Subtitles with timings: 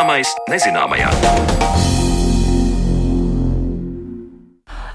[0.00, 1.59] Zināmais nezināmajā.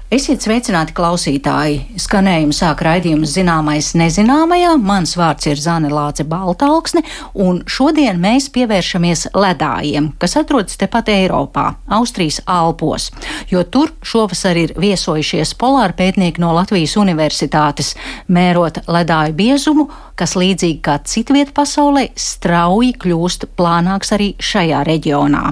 [0.06, 1.80] Esiet sveicināti klausītāji!
[1.98, 4.76] Skanējumu sāk raidījums zināmais nezināmajā.
[4.78, 7.02] Mans vārds ir Zane Lāce Baltalksne,
[7.42, 11.66] un šodien mēs pievēršamies ledājiem, kas atrodas tepat Eiropā,
[11.98, 13.08] Austrijas Alpos,
[13.50, 17.96] jo tur šovasar ir viesojušies polāra pētnieki no Latvijas Universitātes,
[18.30, 25.48] mērot ledāju biezumu, kas līdzīgi kā citviet pasaulē strauji kļūst plānāks arī šajā reģionā.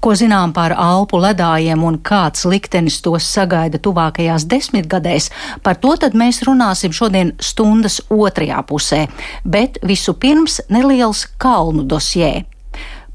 [0.00, 5.28] Ko zinām par Alpu ledājiem un kāds liktenis tos sagaida tuvākajās desmitgadēs,
[5.62, 9.02] par to tad mēs runāsim šodien stundas otrajā pusē,
[9.44, 12.32] bet visu pirms neliels kalnu dosjē.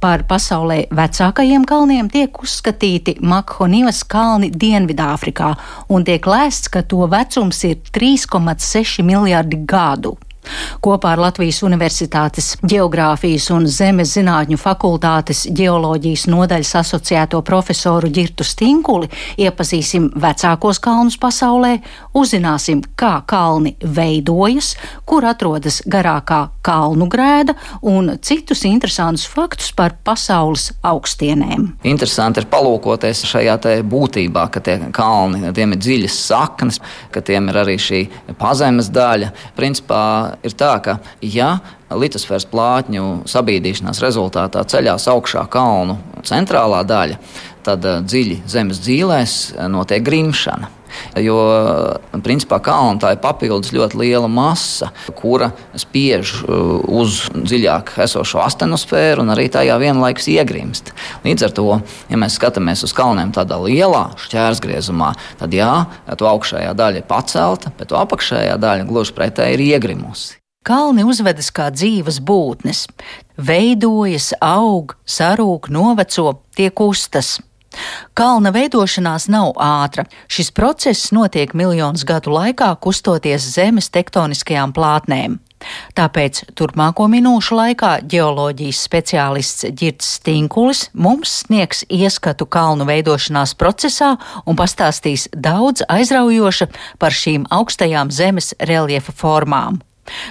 [0.05, 5.53] Par pasaulē vecākajiem kalniem tiek uzskatīti Makhonivas kalni Dienvidāfrikā,
[5.89, 10.13] un tiek lēsts, ka to vecums ir 3,6 miljardi gadu.
[10.83, 19.09] Kopā ar Latvijas Universitātes Geogrāfijas un Zemes zinātņu fakultātes ģeoloģijas nodaļas asociēto profesoru Girtu Stinkuli
[19.41, 21.77] iepazīsim vecākos kalnus pasaulē,
[22.15, 24.73] uzzināsim, kā kalni veidojas,
[25.05, 31.67] kur atrodas garākā kalnu grēda un citus interesantus faktus par pasaules augstienēm.
[31.87, 33.57] Interesanti ir palūkoties šajā
[33.89, 38.01] būtībā, ka tie kalni, tiem ir dziļas saknes, ka tiem ir arī šī
[38.39, 39.31] pazemes daļa.
[39.57, 41.59] Principā ir tā, ka ja
[41.93, 47.19] litosfēras plātņu sabīdīšanās rezultātā ceļās augšā kalnu centrālā daļa,
[47.65, 50.71] tad eh, dziļi zemes dzīvēs eh, notiek grimšana.
[51.21, 51.37] Jo
[52.25, 59.25] principā kalnā tā ir papildus ļoti liela masa, kura spiež uh, uz dziļāk esošo astenosfēru
[59.25, 60.93] un arī tajā vienlaikus iegrimst.
[61.25, 61.67] Līdz ar to,
[62.11, 65.73] ja mēs skatāmies uz kalniem tādā lielā šķērsgriezumā, tad jā,
[66.19, 70.39] to augšējā daļa ir pacelta, bet to apakšējā daļa gluži pretēji ir iegrimusi.
[70.65, 72.87] Kalni uzvedas kā dzīves būtnes,
[73.37, 77.35] veidojas, aug, sarūk, noveco, tie kustas.
[78.17, 80.05] Kalna veidošanās nav ātra.
[80.27, 85.39] Šis process notiek miljonus gadu laikā, kustoties Zemes tektoniskajām plātnēm.
[85.97, 94.15] Tāpēc turpmāko minūšu laikā ģeoloģijas speciālists Girts Stinkulis mums sniegs ieskatu kalnu veidošanās procesā
[94.45, 96.69] un pastāstīs daudz aizraujoša
[97.01, 99.81] par šīm augstajām zemes reljefa formām.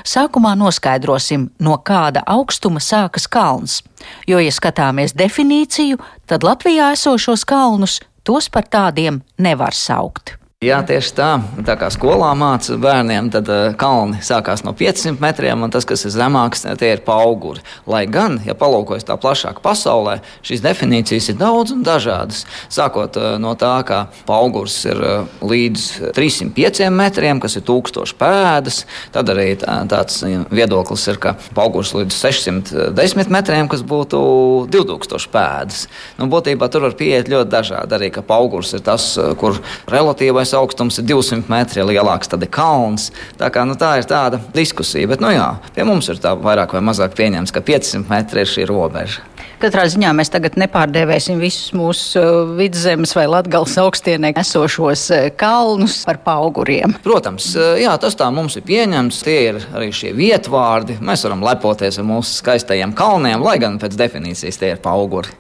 [0.07, 3.81] Sākumā noskaidrosim, no kāda augstuma sākas kalns,
[4.29, 5.99] jo, ja skatāmies definīciju,
[6.31, 10.39] tad Latvijā esošos kalnus tos par tādiem nevar saukt.
[10.63, 11.29] Jā, tieši tā.
[11.67, 16.07] Tā kā skolā māca bērniem, tad uh, kalni sākās no 500 metriem, un tas, kas
[16.07, 17.61] ir zemāks, tie ir auguri.
[17.91, 22.47] Lai gan, ja palūkojas tā plašāk pasaulē, šīs definīcijas ir daudz un dažādas.
[22.73, 23.99] Sākot uh, no tā, ka
[24.31, 28.81] augurs ir uh, līdz 305 metriem, kas ir 1000 pēdas,
[29.13, 30.23] tad arī tā, tāds
[30.55, 34.23] viedoklis ir, ka augurs līdz 610 metriem, kas būtu
[34.73, 35.85] 2000 pēdas.
[36.17, 37.99] Nu, būtībā tur var pieiet ļoti dažādi.
[38.01, 39.61] Arī ka augurs ir tas, kur
[39.93, 43.11] relatīvais augstums ir 200 metri, lielāks tad ir kalns.
[43.41, 46.77] Tā, kā, nu, tā ir tāda diskusija, bet nu, jā, pie mums ir tā vairāk
[46.77, 49.25] vai mazāk pieņemts, ka 500 metri ir šī robeža.
[49.63, 56.01] Katrā ziņā mēs tagad nepārdēvēsim visus mūsu uh, vidzemes vai latgals augstienē esošos uh, kalnus
[56.09, 56.97] par pauguriem.
[57.05, 59.23] Protams, uh, jā, tas tā mums ir pieņemts.
[59.25, 60.99] Tie ir arī šie vietvārdi.
[61.05, 65.33] Mēs varam lepoties ar mūsu skaistajiem kalniem, lai gan pēc definīcijas tie ir pauguri.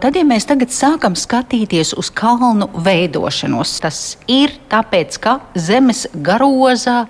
[0.00, 3.98] Tad, ja mēs tagad sākam skatīties uz kalnu veidošanos, tas
[4.32, 7.02] ir tāpēc, ka zemes garozā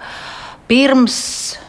[0.67, 1.21] pirms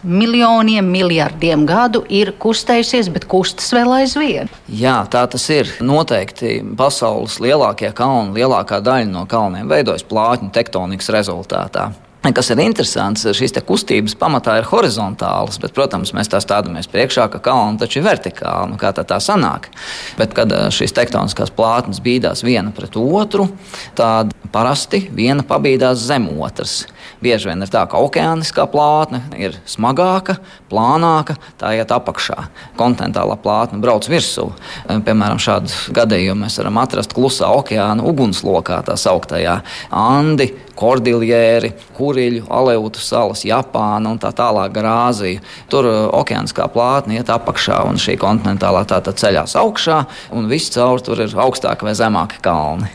[0.02, 4.50] miljoniem, miljardiem gadu ir kustējusies, bet kustas vēl aizvien.
[4.66, 5.70] Jā, tā tas ir.
[5.86, 11.92] Noteikti pasaules lielākie kalni, lielākā daļa no kalniem veidojas plātņu tektonikas rezultātā.
[12.22, 17.42] Kas ir interesants, šīs kustības pamatā ir horizontālas, bet, protams, mēs tā stāvamies priekšā, ka
[17.42, 18.70] kalni taču ir vertikāli.
[18.70, 19.72] Nu, kā tā, tā sanāk?
[20.20, 23.50] Bet, kad eh, šīs tektoniskās plātnes bīdās viena pret otru,
[23.98, 26.84] tad parasti viena pabīdās zem otras.
[27.22, 30.40] Bieži vien ir tā, ka okeāniskā plātne ir smagāka,
[30.72, 32.48] plānāka, tā iet apakšā.
[32.80, 34.48] Kontinentālā plātne brauc virsū.
[34.88, 39.60] Eh, piemēram, šādu gadījumu mēs varam atrast klusā okeāna ugunslokā, tā sauktajā
[39.94, 40.50] Andi
[40.82, 45.44] Kordiljēri, Kuriļu, Aleutu salas, Japāna un tā tālāk Grāzija.
[45.70, 50.02] Tur uh, okeāniskā plātne iet apakšā un šī kontinentālā tā tad ceļās augšā
[50.34, 52.90] un viss caur tur ir augstāki vai zemāki kalni.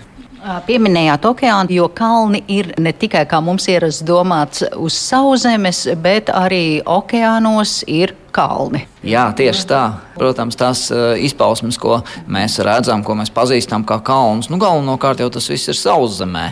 [0.66, 6.78] Pieminējāt okeānu, jo kalni ir ne tikai kā mums ierasts domāts uz sauszemes, bet arī
[6.86, 8.84] okeānos ir kalni.
[9.06, 9.82] Jā, tieši tā.
[10.16, 10.86] Protams, tās
[11.22, 11.98] izpausmes, ko
[12.32, 16.44] mēs redzam, ko mēs pazīstam kā kalnus, nu, galvenokārt jau tas viss ir sauszemē.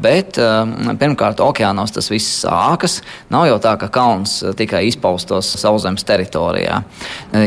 [0.00, 0.38] Bet
[1.00, 3.00] pirmkārt, okeānos tas viss sākas.
[3.32, 6.82] Nav jau tā, ka kalns tikai izpaustos sauszemes teritorijā.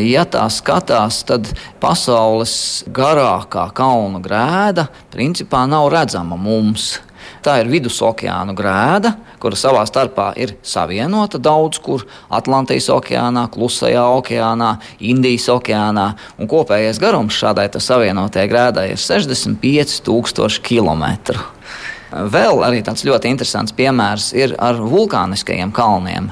[0.05, 1.51] Ja tā skatās, tad
[1.81, 2.55] pasaules
[2.93, 6.97] garākā kalnu grēda principā nav redzama mums.
[7.45, 14.73] Tā ir vidusokeāna grēda, kura savā starpā ir savienota daudz kur Atlantijas okeānā, Klusajā okeānā,
[14.99, 16.09] Indijas okeānā.
[16.49, 21.39] Kopējais garums šādai savienotajai grēdai ir 65,000 km.
[22.09, 26.31] Vēl arī tāds ļoti interesants piemērs ir ar vulkāniskajiem kalniem,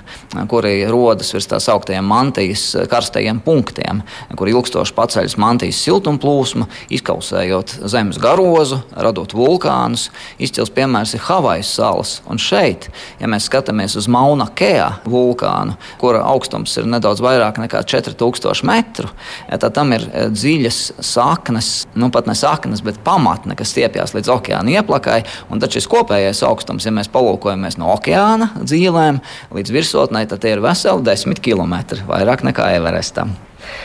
[0.50, 4.02] kuri rodas virs tā sauktiem mantijas karstajiem punktiem,
[4.40, 6.66] kur ilgstoši paceļas mantijas siltumplūsma,
[6.98, 10.08] izkausējot zemes garozu, radot vulkānus.
[10.42, 12.16] Izcils piemērs ir Havaju salas.
[12.26, 12.90] Un šeit,
[13.22, 19.14] ja mēs skatāmies uz Mauna Kea vulkānu, kura augstums ir nedaudz vairāk nekā 4000 metru,
[19.46, 24.80] tad tam ir dziļas saknes, nu pat ne saknes, bet pamatne, kas stiepjas līdz okeāna
[24.80, 25.22] ieplakai.
[25.68, 29.18] Tad šis kopējais augstums, ja mēs palūkojamies no okeāna dzīvēm
[29.52, 33.34] līdz virsotnē, tad ir veseli desmit kilometri vairāk nekā Everestam.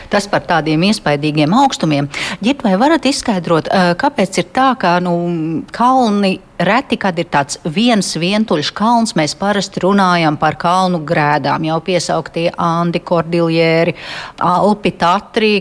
[0.07, 2.07] Tas par tādiem iespaidīgiem augstumiem.
[2.39, 3.67] Ģirt, vai varat izskaidrot,
[3.99, 5.17] kāpēc ir tā, ka nu,
[5.75, 11.83] kalni reti, kad ir tāds viens vientuļš kalns, mēs parasti runājam par kalnu grēdām, jau
[11.83, 13.99] piesauktie Andi, Kordiljēri,
[14.39, 15.57] Alpi, Tatri.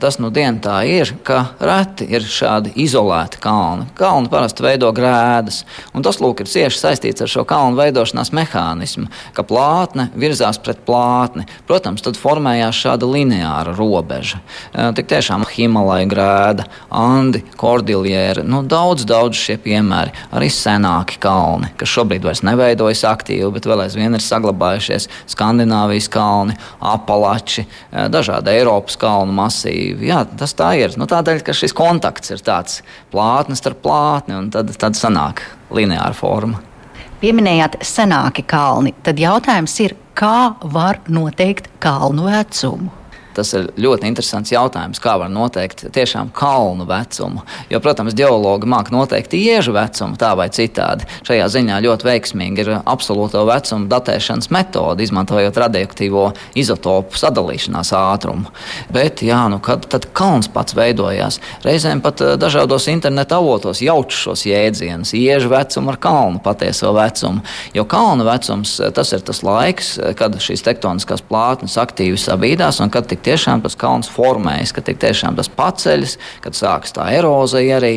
[0.00, 3.84] Tas nu dien tā ir, ka reti ir šādi izolēti kalni.
[3.98, 5.60] Kalni parasti veido grēdas,
[5.94, 9.06] un tas lūk ir cieši saistīts ar šo kalnu veidošanās mehānismu,
[9.36, 11.44] ka plātne virzās pret plātni.
[11.68, 14.40] Protams, tad formējās šāda lineāra robeža.
[14.72, 21.92] Tik tiešām Himalaja grēda, Andi, Kordiljēra, nu, daudz, daudz šie piemēri, arī senāki kalni, kas
[21.92, 29.36] šobrīd vairs neveidojas aktīvi, bet vēl aizvien ir saglabājušies Skandināvijas kalni, Apalači, dažādi Eiropas kalnu
[29.36, 30.08] masas masīvi.
[30.08, 30.94] Jā, tas tā ir.
[30.98, 32.82] Nu, tādēļ, ka šis kontakts ir tāds
[33.12, 36.62] plātnes starp plātni, un tad, tad sanāk lineāra forma.
[37.18, 42.92] Pieminējāt senāki kalni, tad jautājums ir, kā var noteikt kalnu vecumu?
[43.38, 47.44] Tas ir ļoti interesants jautājums, kā var noteikt tiešām kalnu vecumu.
[47.70, 51.06] Jo, protams, geologi māca noteikt iežu vecumu tā vai citādi.
[51.28, 56.24] Šajā ziņā ļoti veiksmīgi ir absolūto vecumu datēšanas metode, izmantojot radioaktīvo
[56.58, 58.50] izotopu sadalīšanās ātrumu.
[58.94, 64.16] Bet, jā, nu, kad tad kalns pats veidojās, reizēm pat eh, dažādos interneta avotos jauč
[64.18, 67.44] šos jēdzienus, iežu vecumu ar kalnu patieso vecumu.
[67.76, 72.82] Jo kalnu vecums eh, tas ir tas laiks, eh, kad šīs tektoniskās plātnes aktīvi sabīdās
[72.82, 77.08] un kad tik tiešām tas kalns formējas, ka tik tiešām tas paceļas, kad sākas tā
[77.18, 77.94] erozija arī.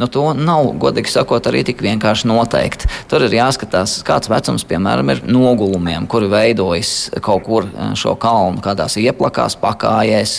[0.00, 2.88] Nu, to nav, godīgi sakot, arī tik vienkārši noteikt.
[3.10, 6.94] Tur ir jāskatās, kāds vecums, piemēram, ir nogulumiem, kuri veidojas
[7.24, 10.36] kaut kur eh, šo kalnu, kādās ieplakās, pakājēs.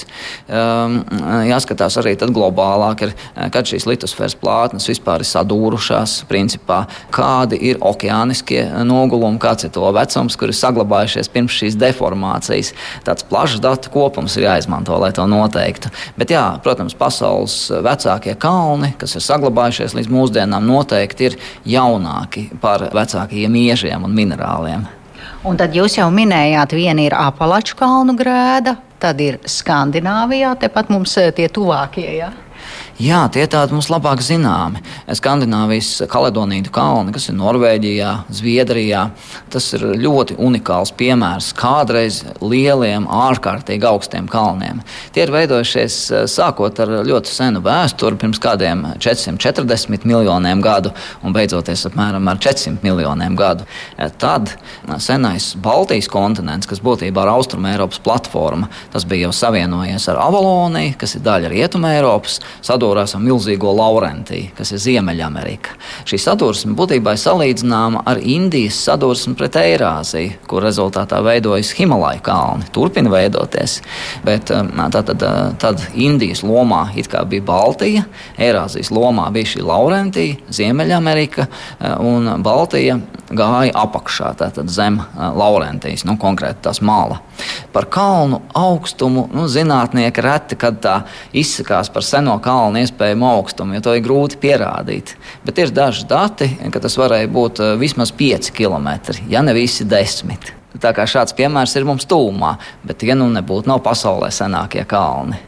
[0.49, 0.99] Um,
[1.47, 6.85] jāskatās arī globālāk, ir, eh, kad šīs litosfēras plātnes vispār ir sadūrušās, principā,
[7.15, 12.73] kādi ir okeāniskie nogulumi, kāds ir to vecums, kur ir saglabājušies pirms šīs deformācijas.
[13.05, 15.91] Tāds plašs datu kopums kopums ir jāizmanto, lai to noteiktu.
[16.15, 22.87] Bet, jā, protams, pasaules vecākie kalni, kas ir saglabājušies līdz mūsdienām, noteikti ir jaunāki par
[22.95, 24.87] vecākajiem iežiem un minerāliem.
[25.45, 31.13] Un tad jūs jau minējāt, viena ir apakšu kalnu grēda, tad ir Skandināvijā, tepat mums
[31.35, 32.07] tie tuvākie.
[32.15, 32.31] Ja?
[32.95, 34.79] Jā, tie tādi mums labāk zināmi.
[35.11, 39.01] Skandināvijas kaledonītu kalni, kas ir Norvēģijā, Zviedrijā,
[39.51, 44.79] tas ir ļoti unikāls piemērs kādreiz lieliem, ārkārtīgi augstiem kalniem.
[45.11, 51.35] Tie ir veidojušies eh, sākot ar ļoti senu vēsturi, pirms kādiem 440 miljoniem gadu un
[51.35, 53.67] beidzoties apmēram ar 400 miljoniem gadu.
[53.99, 59.35] Eh, tad eh, senais Baltijas kontinents, kas būtībā ir Austrumē Eiropas platforma, tas bija jau
[59.43, 62.39] savienojies ar Avaloniju, kas ir daļa Rietumē Eiropas
[62.85, 65.75] sadūrās ar milzīgo Laurentiju, kas ir Ziemeļamerika.
[66.05, 72.69] Šī sadursme būtībā ir salīdzināma ar Indijas sadursmi pret Eirāziju, kur rezultātā veidojas Himalaju kalni.
[72.71, 73.81] Turpina veidoties.
[74.25, 75.25] Bet um, tad, tad,
[75.59, 78.05] tad Indijas lomā bija Baltija,
[78.37, 82.99] Eirāzijas lomā bija šī Laurentija, Ziemeļamerika uh, un Baltija
[83.37, 87.19] gāja apakšā, tātad zem Laurentijas, nu, konkrēti tās mala.
[87.75, 90.97] Par kalnu augstumu nu, zinātnieki reti tā
[91.35, 95.15] izsakās par seno kalnu iespējamu augstumu, jo to ir grūti pierādīt.
[95.45, 98.95] Bet ir daži dati, ka tas varēja būt vismaz 5 km,
[99.29, 100.53] ja ne visi 10.
[100.81, 105.39] Tā kā šāds piemērs ir mums tūmā, bet tie nu nebūtu nav pasaulē senākie kalni.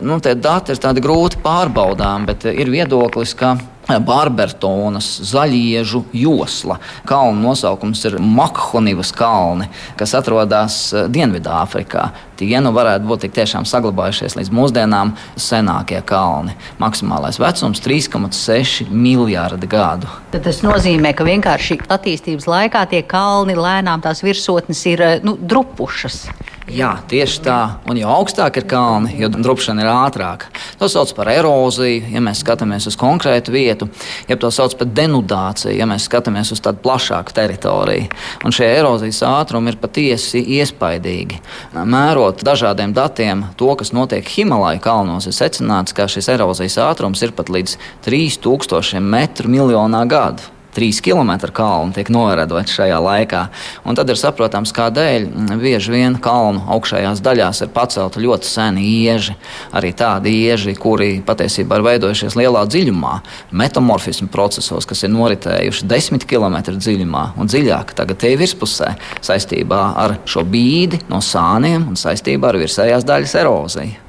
[0.00, 3.56] Nu, tie dati ir tādi grūti pārbaudām, bet ir viedoklis, ka
[3.86, 6.78] Barbertonas zaļiežu josla.
[7.06, 9.68] Kalnu nosaukums ir Makhonivas kalni,
[9.98, 12.08] kas atrodas eh, Dienvidāfrikā.
[12.36, 16.56] Tie nu varētu būt tiešām saglabājušies līdz mūsdienām senākie kalni.
[16.82, 20.10] Maksimālais vecums- 3,6 miljardi gadu.
[20.34, 25.38] Tad tas nozīmē, ka vienkārši attīstības laikā tie kalni lēnām tās virsotnes ir eh, nu,
[25.38, 26.26] drupušas.
[26.66, 27.58] Jā, tieši tā.
[27.86, 30.48] Un jo augstāk ir kalni, jo drupšana ir ātrāka.
[30.80, 33.86] To sauc par eroziju, ja mēs skatāmies uz konkrētu vietu,
[34.26, 38.08] ja to sauc par denudāciju, ja mēs skatāmies uz tādu plašāku teritoriju.
[38.42, 41.38] Un šie erozijas ātrumi ir patiesi iespaidīgi.
[41.86, 47.36] Mērot dažādiem datiem to, kas notiek Himalaju kalnos, ir secināts, ka šis erozijas ātrums ir
[47.36, 47.78] pat līdz
[48.10, 50.55] 3000 metru miljonā gadu.
[50.76, 53.42] 3 km kalnu tiek novēroti šajā laikā.
[53.88, 55.26] Un tad ir saprotams, kādēļ
[55.60, 59.36] bieži vien kalnu augšējās daļās ir pacelti ļoti seni ieži.
[59.76, 63.14] Arī tādi ieži, kuri patiesībā ir veidojušies lielā dziļumā,
[63.56, 69.82] metamorfismu procesos, kas ir noritējuši 10 km dziļumā un dziļāk, tagad tie ir virspusē saistībā
[70.04, 74.05] ar šo bīdi no sāniem un saistībā ar virsējās daļas eroziju.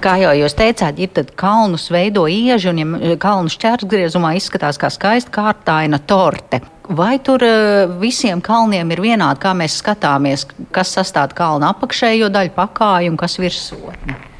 [0.00, 4.88] Kā jau jūs teicāt, ir tad kalnus veido ieži, un ja kalnu šķērsgriezumā izskatās kā
[4.92, 6.62] skaista kārtaina torte.
[6.88, 12.56] Vai tur uh, visiem kalniem ir vienādi, kā mēs skatāmies, kas sastāv kalna apakšējo daļu,
[12.56, 14.31] pakāju un kas virsotni?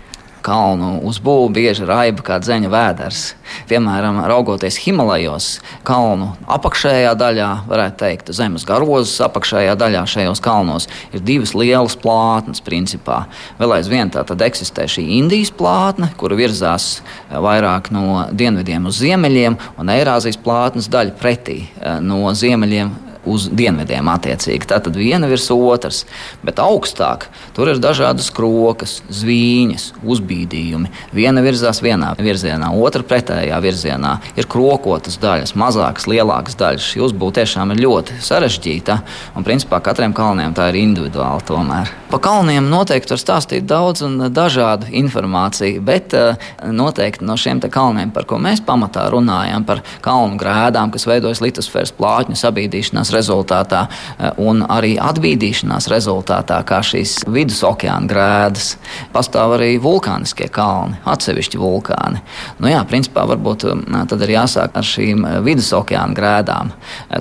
[0.45, 3.23] Kalnu uzbūve bieži raiba kā dzeņa vēders.
[3.71, 5.49] Piemēram, raugoties Himalajos,
[5.87, 12.63] kalnu apakšējā daļā, varētu teikt, zemes garozes apakšējā daļā šajos kalnos ir divas lielas plātnes.
[12.63, 13.25] Principā.
[13.59, 19.01] Vēl aizvien tā tad eksistē šī Indijas plātne, kura virzās eh, vairāk no dienvidiem uz
[19.03, 24.69] ziemeļiem, un Eirāzijas plātnes daļa pretī eh, no ziemeļiem uz dienvidiem attiecīgi.
[24.69, 26.03] Tā tad viena virs otras,
[26.43, 30.91] bet augstāk tur ir dažādas krokas, zvīņas, uzbīdījumi.
[31.15, 34.17] Viena virzās vienā virzienā, otra pretējā virzienā.
[34.39, 36.91] Ir krokotas daļas, mazākas, lielākas daļas.
[36.93, 38.99] Šī uzbūve tiešām ir ļoti sarežģīta,
[39.37, 41.93] un principā katram kalniem tā ir individuāli tomēr.
[42.13, 46.35] Pa kalniem noteikti var stāstīt daudz un dažādu informāciju, bet uh,
[46.69, 51.95] noteikti no šiem kalniem, par ko mēs pamatā runājam, par kalnu grēdām, kas veidojas litosfēras
[51.97, 58.75] plātņu sabīdīšanās rezultātā eh, un arī atbīdīšanās rezultātā, kā šīs vidus okeāna grēdas.
[59.15, 62.23] Pastāv arī vulkāniskie kalni, atsevišķi vulkāni.
[62.61, 66.73] Nu, jā, principā varbūt eh, tad ir jāsāk ar šīm eh, vidus okeāna grēdām.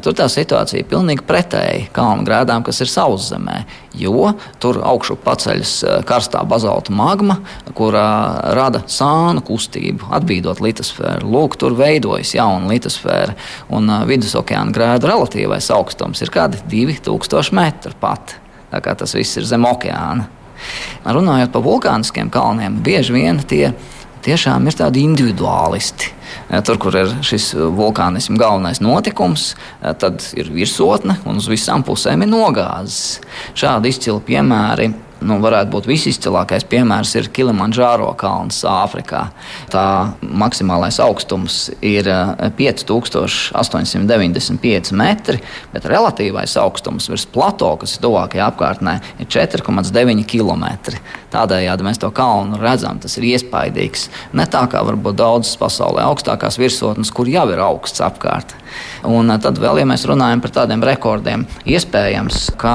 [0.02, 3.58] Tur tā situācija ir pilnīgi pretēji kalnu grēdām, kas ir sauszemē,
[3.98, 4.32] jo
[4.62, 5.74] tur augšu paceļas
[6.08, 7.40] karstā bazalta magma,
[7.78, 8.08] kurā
[8.56, 11.30] rada sānu kustību, atbīdot litosfēru.
[11.32, 13.36] Lūk, tur veidojas jauna litosfēra
[13.76, 18.38] un vidus okeāna grēdu relatīvais augstums ir kādi 2000 metri pat.
[18.72, 20.30] Tā kā tas viss ir zem okeāna.
[21.04, 23.72] Runājot par vulkāniskiem kalniem, bieži vien tie
[24.26, 26.12] tiešām ir tādi individuālisti.
[26.66, 29.52] Tur, kur ir šis vulkānisms galvenais notikums,
[29.82, 33.20] tad ir virsotne un uz visām pusēm ir nogāzes.
[33.58, 34.92] Šādi izcili piemēri
[35.26, 39.24] nu, varētu būt visizcilākais piemērs ir Kilimanjāro kalns Āfrikā.
[39.72, 39.86] Tā
[40.22, 42.06] maksimālais augstums ir
[42.58, 45.38] 5895 eh, metri,
[45.74, 50.66] bet relatīvais augstums virs plato, kas ir tuvākajā apkārtnē, ir 4,9 km.
[51.32, 54.02] Tādējādi mēs to kalnu redzam, tas ir iespaidīgs.
[54.38, 58.50] Ne tā kā varbūt daudzas pasaulē augstākās virsotnes, kur jau ir augsts apkārt.
[59.08, 62.74] Un eh, tad vēl, ja mēs runājam par tādiem rekordiem, iespējams, ka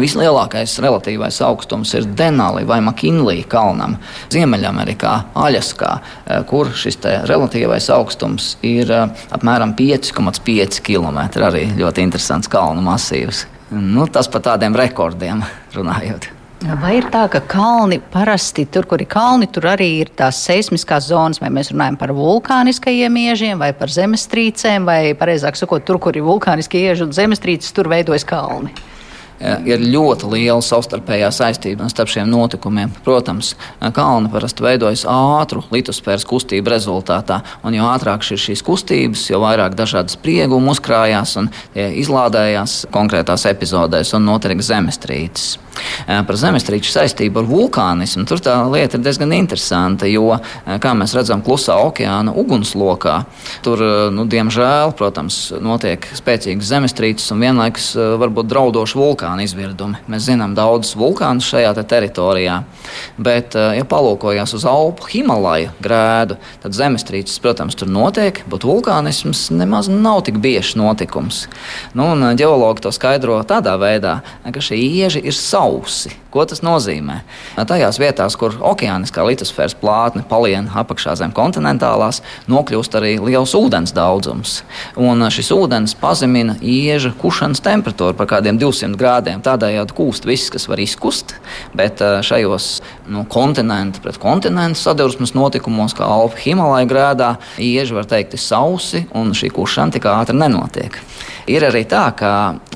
[0.00, 3.96] Vislielākais relatīvais augstums ir Denali vai Makinlī kalnam,
[4.32, 5.90] Ziemeļamerikā, Aļaskā,
[6.26, 6.98] eh, kur šis
[7.30, 11.18] relatīvais augstums ir eh, apmēram 5,5 km.
[11.44, 13.46] Arī ļoti interesants kalnu masīvs.
[13.74, 15.42] Nu, tas par tādiem rekordiem
[15.76, 16.30] runājot.
[16.64, 21.10] Vai ir tā, ka kalni parasti tur, kur ir kalni, tur arī ir tās seismiskās
[21.10, 26.16] zonas, vai mēs runājam par vulkāniskajiem iežiem, vai par zemestrīcēm, vai, pareizāk sakot, tur, kur
[26.16, 28.72] ir vulkāniskie ieži un zemestrīces, tur veidojas kalni?
[29.40, 32.92] Ir ļoti liela savstarpējā saistība starp šiem notikumiem.
[33.04, 33.54] Protams,
[33.96, 39.76] kalni parasti veidojas ātru litosfēras kustību rezultātā, un jo ātrāk ir šīs kustības, jo vairāk
[39.78, 45.58] dažādas spriegumi uzkrājās un izlādējās konkrētās epizodēs un notiek zemestrīces.
[46.06, 51.42] Par zemestrīču saistību ar vulkānismu tur tā lieta ir diezgan interesanta, jo, kā mēs redzam,
[51.42, 53.16] klusā okeāna ugunslokā,
[53.66, 53.82] tur,
[54.14, 57.90] nu, diemžēl, protams, notiek spēcīgas zemestrīces un vienlaikus
[58.22, 60.00] varbūt draudoši vulkāni vulkānu izvirdumi.
[60.08, 62.62] Mēs zinām daudzus vulkānus šajā te teritorijā,
[63.18, 69.50] bet, eh, ja palūkojas uz Alpu Himalaju grēdu, tad zemestrīces, protams, tur notiek, bet vulkānisms
[69.50, 71.46] nemaz nav tik biežs notikums.
[71.94, 76.24] Nu, un ģeologi eh, to skaidro tādā veidā, ka šie ieži ir sausi.
[76.34, 77.20] Ko tas nozīmē?
[77.54, 84.64] Tajās vietās, kur okeāniskā litosfēras plātne palien apakšā zem kontinentālās, nokļūst arī liels ūdens daudzums.
[84.98, 89.13] Un šis ūdens pazemina ieža kušanas temperatūru par kādiem 200 grādiem.
[89.22, 91.36] Tādējādi kūst viss, kas var izkust,
[91.76, 92.70] bet šajos
[93.12, 97.30] nu, kontinentu pret kontinentu sadursmes notikumos, kā Alpu Himalaja grēdā,
[97.60, 100.98] ieža var teikt sausi un šī kušana tik ātri nenotiek.
[101.50, 102.30] Ir arī tā, ka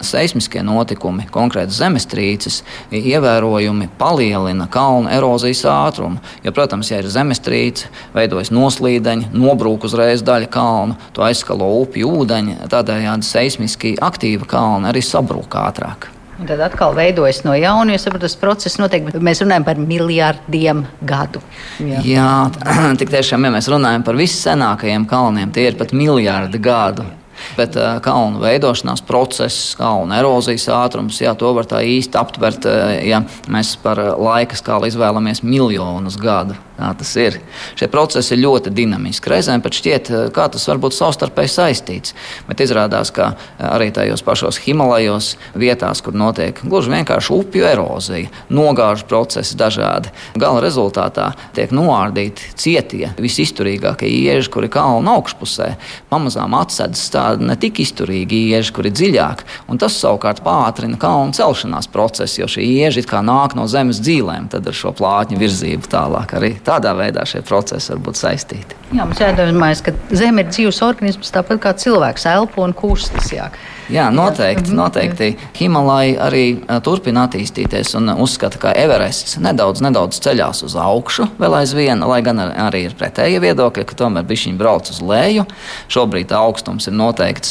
[0.04, 2.61] seismiskie notikumi, konkrēti zemestrīces,
[2.92, 6.21] ievērojami palielina kalnu erozijas ātrumu.
[6.45, 12.61] Jo, protams, ja ir zemestrīce, veidojas noslīdeņi, nobrūk uzreiz daļa kalnu, to aizskalo upju ūdeņi,
[12.68, 16.11] tādējādi seismiski aktīva kalna arī sabrūk ātrāk.
[16.38, 19.09] Un tad atkal veidojas no jauna, jo saprotu, tas process notiek.
[19.18, 21.42] Mēs runājam par miljardiem gadu.
[21.83, 22.28] Jā, Jā
[23.00, 27.07] tik tiešām, ja mēs runājam par vissenākajiem kalniem, tie ir pat miljardi gadu.
[27.56, 32.94] Bet uh, kalnu veidošanās process, kalnu erozijas ātrums, jā, to var tā īsti aptvert, uh,
[33.06, 36.58] ja mēs par laika skāli izvēlamies miljonus gadu.
[36.78, 37.40] Tā tas ir.
[37.74, 39.32] Šie procesi ir ļoti dinamiski.
[39.32, 42.14] Reizēm pat šķiet, kā tas var būt savstarpēji saistīts.
[42.46, 49.08] Bet izrādās, ka arī tajos pašos Himalajos vietās, kur notiek gluži vienkārši upju erozija, nogāžu
[49.10, 50.12] procesi dažādi.
[50.38, 55.72] Gala rezultātā tiek noārdīti cietie, visizturīgākie ieži, kuri kalnu augšpusē
[56.12, 59.49] pamazām atsēdas tādi ne tik izturīgi ieži, kuri ir dziļāki.
[59.78, 64.66] Tas savukārt pātrina kalnu celšanās procesu, jo šie ieži kā nāk no zemes dzīvēm, tad
[64.66, 68.78] ar šo plātņu virzību tālāk arī tādā veidā šie procesi var būt saistīti.
[68.90, 73.30] Jā, mums jādomājas, ka Zeme ir dzīves organisms, tāpat kā cilvēks elpo un kustas.
[73.35, 73.50] Jā.
[73.88, 74.68] Jā, noteikti.
[74.76, 75.30] noteikti.
[75.57, 82.00] Himalaja arī turpina attīstīties un uzskata, ka Everests nedaudz, nedaudz ceļās uz augšu, vēl aizvien,
[82.04, 85.45] lai gan arī ir pretēji viedokļi, ka tomēr viņi brauc uz leju.
[85.88, 87.50] Šobrīd augstums ir noteikts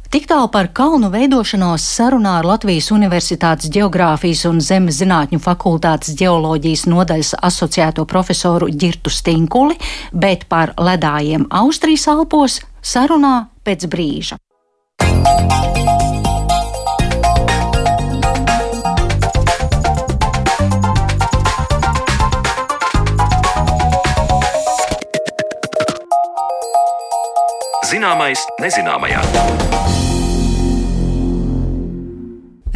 [0.09, 6.87] Tik tālu par kalnu veidošanos sarunā ar Latvijas Universitātes Geogrāfijas un Zemes zinātņu fakultātes geoloģijas
[6.89, 9.77] nodaļas asociēto profesoru Girtu Stinkuli,
[10.17, 14.41] bet par ledājiem Austrijas Alpos sarunā pēc brīža.
[27.89, 29.68] Zināmais nezināmajā.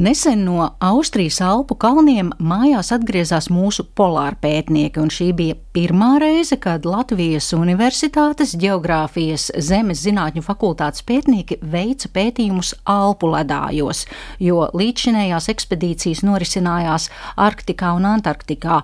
[0.03, 6.59] Nesen no Austrijas Alpu kalniem mājās atgriezās mūsu polāra pētnieki, un šī bija pirmā reize,
[6.59, 14.03] kad Latvijas Universitātes Geogrāfijas Zemes zinātņu fakultātes pētnieki veica pētījumus Alpu ledājos,
[14.43, 17.07] jo līdzšinējās ekspedīcijas norisinājās
[17.47, 18.83] Arktikā un Antarktikā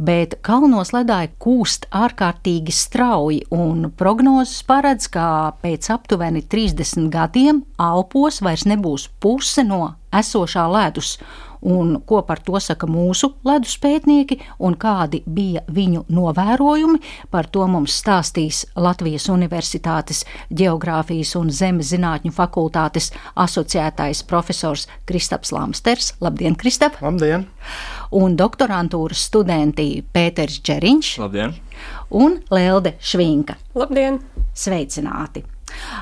[0.00, 8.40] bet kalnos ledāji kūst ārkārtīgi strauji, un prognozes paredz, ka pēc aptuveni 30 gadiem Alpos
[8.44, 9.82] vairs nebūs puse no
[10.16, 11.18] esošā ledus,
[11.62, 17.00] un ko par to saka mūsu ledus pētnieki, un kādi bija viņu novērojumi.
[17.30, 26.14] Par to mums stāstīs Latvijas Universitātes Geogrāfijas un Zemes zinātņu fakultātes asociētais profesors Kristaps Lamsters.
[26.20, 27.00] Labdien, Kristap!
[27.02, 27.46] Labdien!
[28.16, 31.54] Un doktorantūras studenti Pēters Čeriņš Labdien.
[32.10, 33.56] un Lelde Švinka.
[33.74, 34.20] Labdien!
[34.54, 35.44] Sveicināti!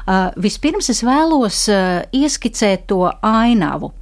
[0.08, 3.92] Uh, vispirms es vēlos uh, ieskicēt to ainavu.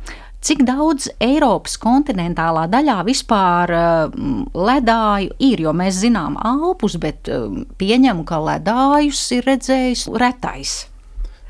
[0.45, 4.17] Cik daudz Eiropas kontinentālā daļā vispār uh,
[4.55, 5.63] ledāju ir?
[5.65, 7.49] Jo mēs zinām Alpus, bet uh,
[7.81, 10.77] pieņemu, ka ledājus ir redzējis retais.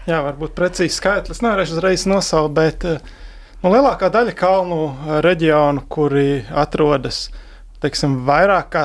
[0.07, 3.03] Jā, varbūt precīzi skaitlis nevarēšu uzreiz nosaukt, bet uh,
[3.65, 4.81] nu, lielākā daļa kalnu
[5.27, 7.27] reģionu, kuri atrodas
[7.83, 8.85] teiksim, vairāk kā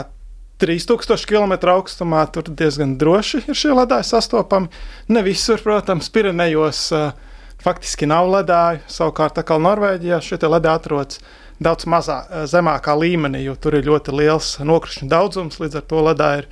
[0.61, 4.69] 3000 km augstumā tur diezgan droši ir šie ledāji sastopami.
[5.09, 7.30] Ne visur, protams, Pirenejos uh,
[7.63, 8.81] faktiski nav ledāju.
[8.91, 11.21] Savukārt, kā Norvēģijā šie ledāji atrodas
[11.61, 16.43] daudz mazā, zemākā līmenī, jo tur ir ļoti liels nokrišņu daudzums, līdz ar to ledāji
[16.43, 16.47] ir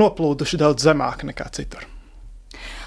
[0.00, 1.84] noplūduši daudz zemāk nekā citur.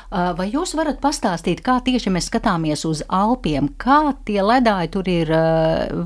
[0.09, 5.33] Vai jūs varat pastāstīt, kā tieši mēs skatāmies uz Alpiem, kā tie ledāji tur ir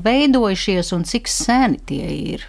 [0.02, 2.46] veidojušies un cik seni tie ir?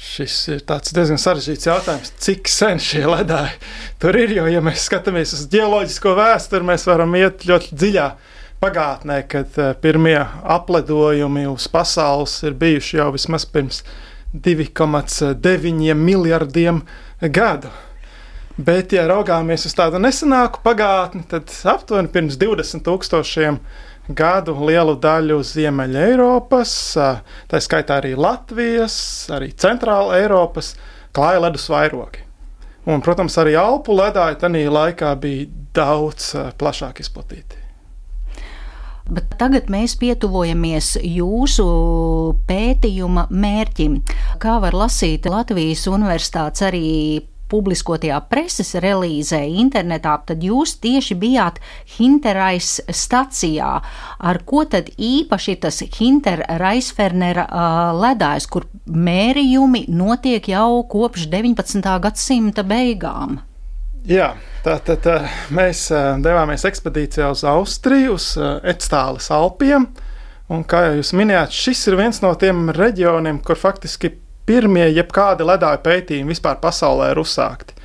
[0.00, 3.58] Šis ir diezgan sarežģīts jautājums, cik sen šie ledāji
[4.00, 4.32] tur ir.
[4.32, 8.06] Jo, ja mēs skatāmies uz geoloģisko vēsturi, mēs varam iet ļoti dziļā
[8.64, 10.16] pagātnē, kad pirmie
[10.56, 13.82] apledojumi uz pasaules ir bijuši jau vismaz pirms
[14.32, 16.80] 2,9 miljardiem
[17.20, 17.68] gadu.
[18.60, 25.42] Bet, ja raugāmies uz tādu nesenāku pagātni, tad aptuveni pirms 20 tūkstošiem gadu lielu daļu
[25.42, 26.72] Ziemeļa Eiropas,
[27.48, 30.74] tā skaitā arī Latvijas, arī Centrāla Eiropas,
[31.12, 32.26] klāja ledus vairogi.
[32.86, 37.60] Un, protams, arī Alpu ledāji tajā laikā bija daudz plašāk izplatīti.
[39.10, 41.64] Bet tagad mēs pietuvojamies jūsu
[42.46, 43.96] pētījuma mērķim.
[44.38, 46.90] Kā var lasīt Latvijas Universitātes arī
[47.50, 51.60] publiskotajā preses relīzē internetā, tad jūs tieši bijāt
[51.96, 53.72] Hinterais stacijā.
[54.18, 61.86] Ar ko tad īpaši tas Hinter-Raisfernera uh, ledājs, kur mērījumi notiek jau kopš 19.
[62.06, 63.40] gadsimta beigām?
[64.08, 64.32] Jā,
[64.64, 65.04] tā tad
[65.52, 65.90] mēs
[66.24, 69.90] devāmies ekspedīcijā uz Austriju, uz Etstāles Alpiem.
[70.50, 75.46] Un, kā jau jūs minējāt, šis ir viens no tiem reģioniem, kur faktiski pirmie jebkādi
[75.46, 77.76] ledāju pētījumi vispār pasaulē ir uzsākti.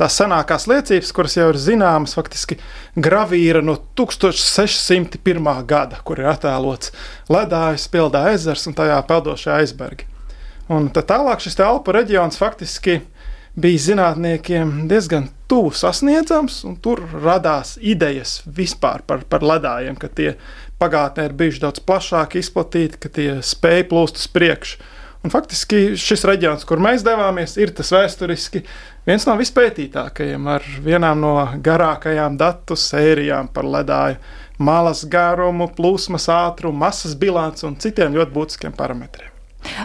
[0.00, 2.56] Tās senākās liecības, kuras jau ir zināmas, faktiski
[2.96, 5.50] gravīra no 1601.
[5.68, 6.94] gada, kur ir attēlots
[7.30, 10.08] ledājs, pildā ezers un tajā peldošie aizbergi.
[10.72, 13.02] Un tad tālāk šis Alpu reģions faktiski
[13.58, 20.32] bija zinātniekiem diezgan tuvu sasniedzams, un tur radās idejas vispār par, par ledājiem, ka tie
[20.80, 24.80] pagātnē ir bijuši daudz plašāk izplatīti, ka tie spēj plūst uz priekšu.
[25.22, 28.64] Un faktiski šis reģions, kur mēs devāmies, ir tas vēsturiski
[29.06, 34.18] viens no vispētītākajiem, ar vienām no garākajām datu sērijām par ledāju
[34.62, 39.30] malas garumu, plūsmas ātrumu, masas bilanci un citiem ļoti būtiskiem parametriem.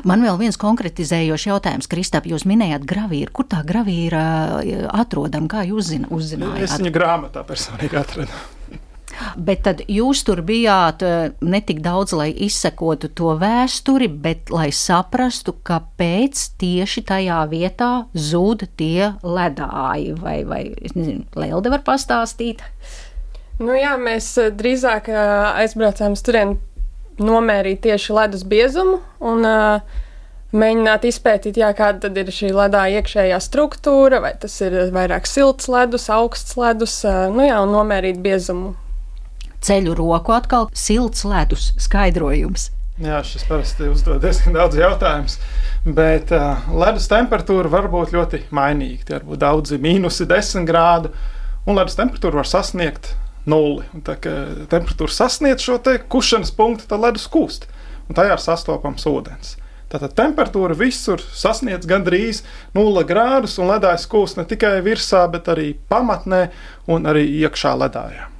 [0.10, 3.30] Man vēl viens konkretizējošs jautājums, Kristap, jūs minējāt gravīru.
[3.38, 4.24] Kur tā gravīra
[4.64, 5.46] eh, atrodam?
[5.52, 6.64] Kā jūs uzzinājāt?
[6.66, 8.57] Es viņu grāmatā personīgi atradu.
[9.38, 14.70] Bet tad jūs tur bijāt eh, ne tik daudz, lai izsekotu to vēsturi, bet lai
[14.76, 20.16] saprastu, kāpēc tieši tajā vietā zūd tie ledāji.
[20.22, 22.64] Vai, vai nezinu, Lelde var pastāstīt?
[23.62, 25.22] Nu jā, mēs eh, drīzāk eh,
[25.64, 26.60] aizbraucām uz turieni
[27.18, 29.96] nomērīt tieši ledus biezumu un uh,
[30.54, 36.06] mēģināt izpētīt, jā, kāda ir šī ledā iekšējā struktūra, vai tas ir vairāk silts ledus,
[36.14, 37.00] augsts ledus,
[37.34, 38.76] nu jā, un nomērīt biezumu
[39.64, 42.72] ceļu roku atkal silts ledus skaidrojums.
[42.98, 45.30] Jā, šis parasti uzdod diezgan daudz jautājumu.
[45.98, 49.04] Bet uh, ledus temperatūra var būt ļoti mainīga.
[49.06, 51.12] Tie var būt daudzi mīnusi 10 grādu,
[51.70, 53.12] un ledus temperatūra var sasniegt
[53.46, 53.86] nulli.
[53.94, 54.18] Un, tā,
[54.72, 55.78] temperatūra sasniedz šo
[56.10, 57.70] kušanas punktu, tad ledus kūst,
[58.10, 59.56] un tajā ir sastopams ūdens.
[59.88, 62.42] Tātad temperatūra visur sasniedz gandrīz
[62.76, 66.48] 0 grādus, un ledājs kūst ne tikai virsā, bet arī pamatnē
[66.92, 68.34] un arī iekšā ledājā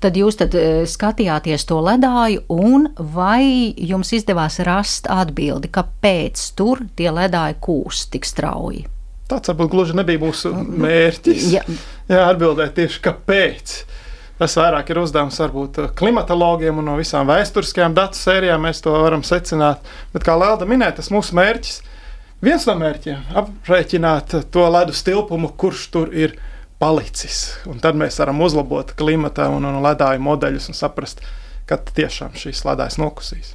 [0.00, 6.82] tad jūs tad eh, skatījāties to ledāju, un vai jums izdevās rast atbildi, kāpēc tur
[6.96, 8.86] tie ledāji kūst tik strauji?
[9.30, 11.50] Tāds varbūt gluži nebija mūsu mērķis.
[11.54, 11.62] Jā,
[12.10, 13.74] Jā atbildēt tieši kāpēc.
[14.40, 19.22] Tas vairāk ir uzdevums varbūt klimatologiem un no visām vēsturiskajām datu sērijām mēs to varam
[19.26, 19.84] secināt.
[20.14, 21.76] Bet, kā Lēlda minēja, tas mūsu mērķis,
[22.42, 26.38] viens no mērķiem- aprēķināt to ledus tilpumu, kurš tur ir
[26.80, 27.42] palicis.
[27.68, 31.20] Un tad mēs varam uzlabot klimata un, un ledāju modeļus un saprast,
[31.68, 33.54] kad tiešām šīs ledājas nokusīs.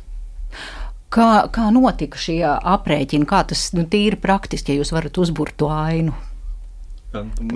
[1.15, 5.69] Kā, kā notika šie aprēķini, kā tas nu, tīri praktiski, ja jūs varat uzbūrt to
[5.71, 6.15] ainu?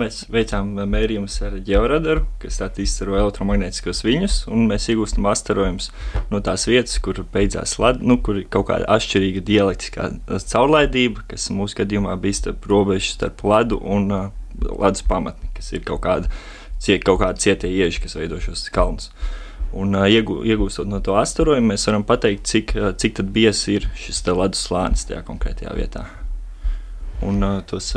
[0.00, 5.90] Mēs veicām mērījumus ar georadaru, kas izsaro elektromagnētiskos viļņus, un mēs iegūstam astarojumus
[6.30, 10.08] no tās vietas, kur beidzās led, nu, kur ir kaut kāda atšķirīga dialektiskā
[10.54, 14.30] caurlaidība, kas mūsu gadījumā bija starp robežu starp ledu un uh,
[14.80, 16.32] ledus pamatni, kas ir kaut kāda,
[17.04, 19.12] kaut kāda cietie ieži, kas veido šos kalnus.
[19.70, 24.64] Un, iegū, iegūstot no to astarojumu, mēs varam pateikt, cik, cik biezs ir šis ledus
[24.66, 26.08] slānis tajā konkrētajā vietā.
[27.22, 27.92] Un tos,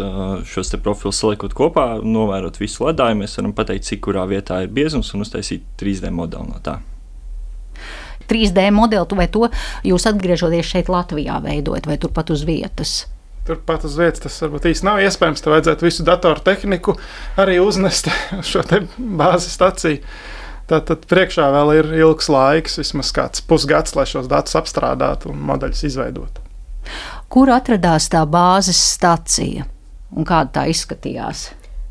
[0.52, 5.14] šos profilus saliekot kopā, novērot visu ledāju, mēs varam pateikt, cik kurā vietā ir biezums
[5.16, 6.82] un uztaisīt 3D modeli no tā.
[8.30, 9.48] 3D modeli, vai to
[9.88, 13.04] jūs atgriežoties šeit Latvijā veidojat, vai turpat uz vietas?
[13.44, 15.42] Turpat uz vietas tas varbūt īsti nav iespējams.
[15.44, 16.94] Tev vajadzētu visu datortehniku
[17.44, 18.64] arī uznest uz šo
[19.20, 20.00] bāzes staciju.
[20.72, 25.84] Tātad priekšā vēl ir ilgs laiks, vismaz kāds pusgads, lai šos datus apstrādātu un modeļus
[25.90, 26.40] izveidotu.
[27.28, 29.68] Kur atradās tā bāzes stacija
[30.16, 31.50] un kāda tā izskatījās?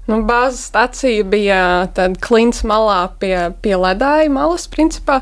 [0.09, 1.61] Nu, bāzes stacija bija
[2.25, 5.21] klints malā pie, pie ledāja malas, principā.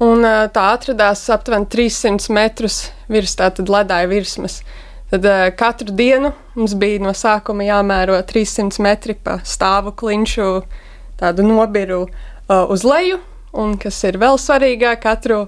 [0.00, 2.80] Un, tā atradās aptuveni 300 metrus
[3.12, 4.62] virs tātad ledāja virsmas.
[4.64, 10.64] Uh, Tad uh, katru dienu mums bija no sākuma jāmēro 300 metri pa stāvu klinšu,
[11.20, 13.20] tādu nobiru uh, uz leju.
[13.56, 15.46] un kas ir vēl svarīgāk, katru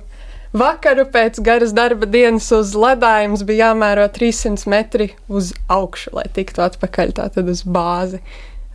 [0.57, 6.63] vakaru pēc garas darba dienas uz ledājums bija jāmēro 300 metri uz augšu, lai tiktu
[6.65, 8.23] atpakaļ tātad uz bāzi.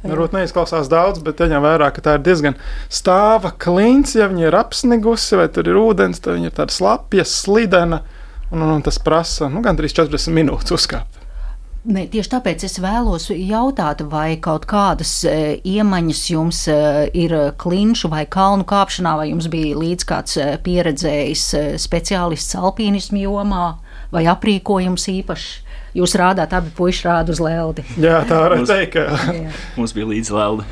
[0.04, 2.58] Varbūt neizklausās daudz, bet ņem vērā, ka tā ir diezgan
[2.92, 4.18] stāva klints.
[4.20, 8.02] Ja viņa ir apsnigusi vai tur ir ūdens, tad viņa ir tāda slapja, slidena.
[8.54, 11.20] Un, un, tas prasa nu, gandrīz 40 minūtes uzkāpt.
[11.84, 16.76] Ne, tieši tāpēc es vēlos jautāt, vai kaut kādas e, iemaņas jums e,
[17.26, 23.26] ir klinšu vai kalnu kāpšanā, vai jums bija līdz kāds e, pieredzējis e, speciālists alpīnismu
[23.26, 23.66] jomā,
[24.16, 25.50] vai aprīkojums īpašs.
[25.98, 27.84] Jūs rādāt, abi puiši rāda uz lēldi.
[28.00, 28.96] Jā, tā varētu Mums- teikt.
[28.96, 29.50] Ka...
[29.76, 30.70] Mums bija līdzi lēldi.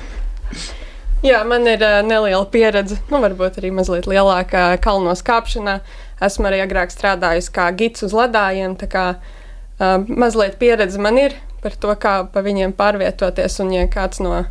[1.22, 5.76] Jā, man ir uh, neliela pieredze, nu, varbūt arī mazliet lielāka kalnos kāpšanā.
[6.22, 11.36] Esmu arī agrāk strādājis kā gids uz ledājiem, tā kā uh, mazliet pieredze man ir
[11.62, 13.60] par to, kā pa viņiem pārvietoties.
[13.64, 14.44] Un, ja kāds no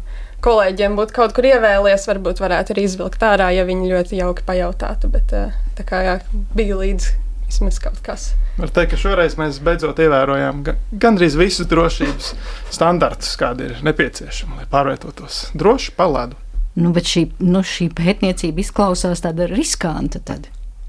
[0.45, 5.11] kolēģiem būtu kaut kur ievēlies, varbūt varētu arī izvilkt ārā, ja viņi ļoti jauki pajautātu.
[5.13, 6.21] Bet uh, tā kā jā,
[6.57, 7.17] bija līdzi
[7.51, 8.31] vismaz kaut kas.
[8.61, 12.35] Var teikt, ka šoreiz mēs beidzot ievērojām ga- gandrīz visus drošības
[12.71, 16.39] standartus, kādi ir nepieciešami, lai pārvietotos droši pa ledu.
[16.79, 20.23] Nu, bet šī, nu, šī pētniecība izklausās tāda riskanta.
[20.23, 20.47] Tad.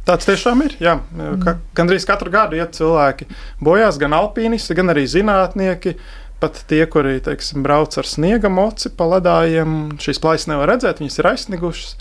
[0.07, 0.75] Tāds tiešām ir.
[0.81, 0.95] Jā,
[1.43, 3.27] ka, gandrīz katru gadu iet cilvēki
[3.61, 5.95] bojās, gan alpīnisti, gan arī zinātnieki.
[6.41, 11.19] Pat tie, kuri teiksim, brauc ar sniega moci pa ledājiem, šīs plaisas nevar redzēt, viņas
[11.21, 11.91] ir aizsnigušas,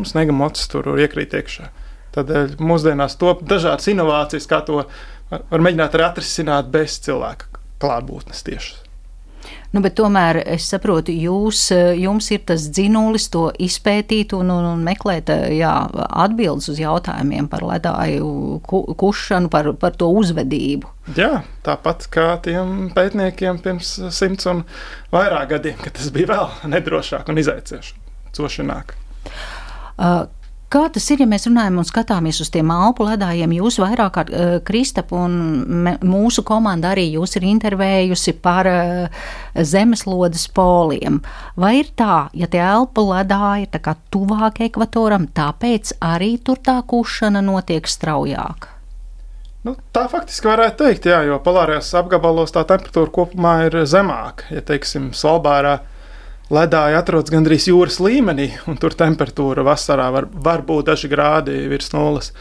[0.00, 1.68] un sniega mocis tur iekrīt iekšā.
[2.16, 8.40] Tādēļ mūsdienās top dažādas inovācijas, kā to var, var mēģināt arī atrisināt bez cilvēka klātbūtnes
[8.48, 8.89] tieši.
[9.70, 14.82] Nu, tomēr es saprotu, jūs, eh, jums ir tas dzinulis to izpētīt un, un, un
[14.86, 15.74] meklēt eh, jā,
[16.24, 20.90] atbildes uz jautājumiem par ledāju ku, kušanu, par, par to uzvedību.
[21.16, 24.64] Jā, tāpat kā tiem pētniekiem pirms simts un
[25.14, 28.94] vairāk gadiem, kad tas bija vēl nedrošāk un izaicinošāk.
[30.70, 33.56] Kā tas ir, ja mēs runājam un skatāmies uz tiem alpu ledājiem?
[33.58, 35.32] Jūs vairāk kā uh, Kristap un
[35.66, 39.24] me, mūsu komanda arī jūs ir intervējusi par uh,
[39.58, 41.18] zemeslodes poliem.
[41.58, 46.62] Vai ir tā, ja tie alpu ledāji ir tā kā tuvāk ekvatoram, tāpēc arī tur
[46.62, 48.70] tā kušana notiek straujāk?
[49.66, 54.46] Nu, tā faktiski varētu teikt, jā, jo polārajos apgabalos tā temperatūra kopumā ir zemāka.
[54.54, 55.80] Ja teiksim, Svalbārā
[56.50, 61.92] ledāji atrodas gandrīz jūras līmenī, un tur temperatūra vasarā var, var būt daži grādi virs
[61.94, 62.32] nulles,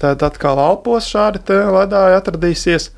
[0.00, 2.90] tad atkal Alpos šādi ledāji atradīsies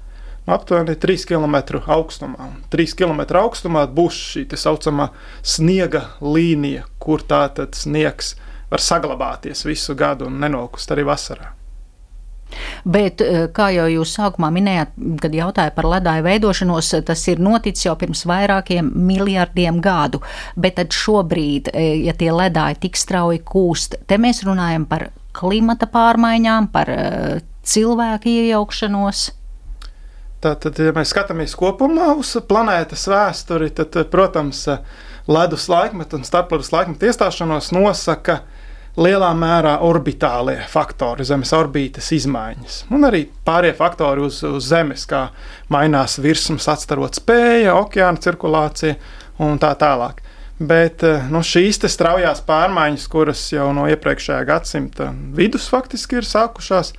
[0.49, 2.49] aptuveni 3 km augstumā.
[2.49, 5.11] Un 3 km augstumā būs šī tā saucamā
[5.43, 8.35] sniega līnija, kur tātad sniegs
[8.71, 11.58] var saglabāties visu gadu un nenokust arī vasarā.
[12.85, 17.87] Bet, eh, kā jau jūs sākumā minējāt, kad jautāja par ledāju veidošanos, tas ir noticis
[17.87, 20.23] jau pirms vairākiem miljardiem gadu.
[20.57, 25.87] Bet tad šobrīd, eh, ja tie ledāji tik strauji kūst, te mēs runājam par klimata
[25.87, 29.31] pārmaiņām, par eh, cilvēku iejaukšanos.
[30.41, 34.69] Tātad, ja mēs skatāmies kopumā uz planētas vēsturi, tad, protams,
[35.27, 38.45] ledus laikmeta un starpledus laikmeta iestāšanos nosaka
[38.99, 42.79] lielā mērā orbitālie faktori, Zemes orbītas izmaiņas.
[42.95, 45.29] Un arī pārējie faktori uz, uz Zemes, kā
[45.73, 48.97] mainās virsmas atstarot spēja, okeāna cirkulācija
[49.45, 50.25] un tā tālāk.
[50.59, 56.91] Bet nu, šīs straujās pārmaiņas, kuras jau no iepriekšējā gadsimta vidus faktiski ir sākušās,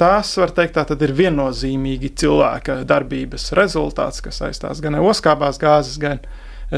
[0.00, 6.00] tās, var teikt, tā ir viennozīmīgi cilvēka darbības rezultāts, kas saistās gan ar oskābās gāzes,
[6.02, 6.18] gan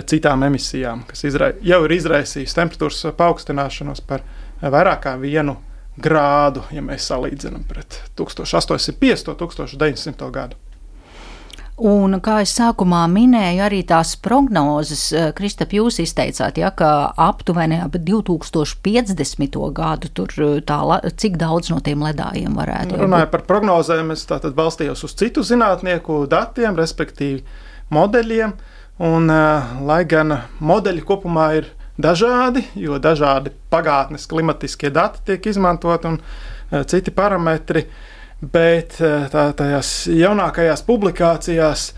[0.04, 4.26] citām emisijām, kas izra jau ir izraisījis temperatūras paaugstināšanos par
[4.62, 5.56] vairāk kā vienu
[5.98, 9.34] grādu, ja mēs salīdzinām pret 1850.
[9.34, 10.32] un 1900.
[10.34, 10.58] gadu.
[11.78, 17.94] Un, kā es sākumā minēju, arī tās prognozes, Kristap, jūs izteicāt, ja, ka aptuveni ap
[17.94, 19.58] 2050.
[19.76, 20.34] gadu tur
[20.66, 20.78] tā,
[21.22, 23.04] cik daudz no tiem ledājiem varētu būt?
[23.04, 27.44] Runāju par prognozēm, es tātad balstījos uz citu zinātnieku datiem, respektīvi
[27.94, 28.56] modeļiem,
[29.06, 29.30] un
[29.86, 36.20] lai gan modeļi kopumā ir dažādi, jo dažādi pagātnes klimatiskie dati tiek izmantot un
[36.88, 37.84] citi parametri,
[38.40, 41.90] bet tā, tajās jaunākajās publikācijās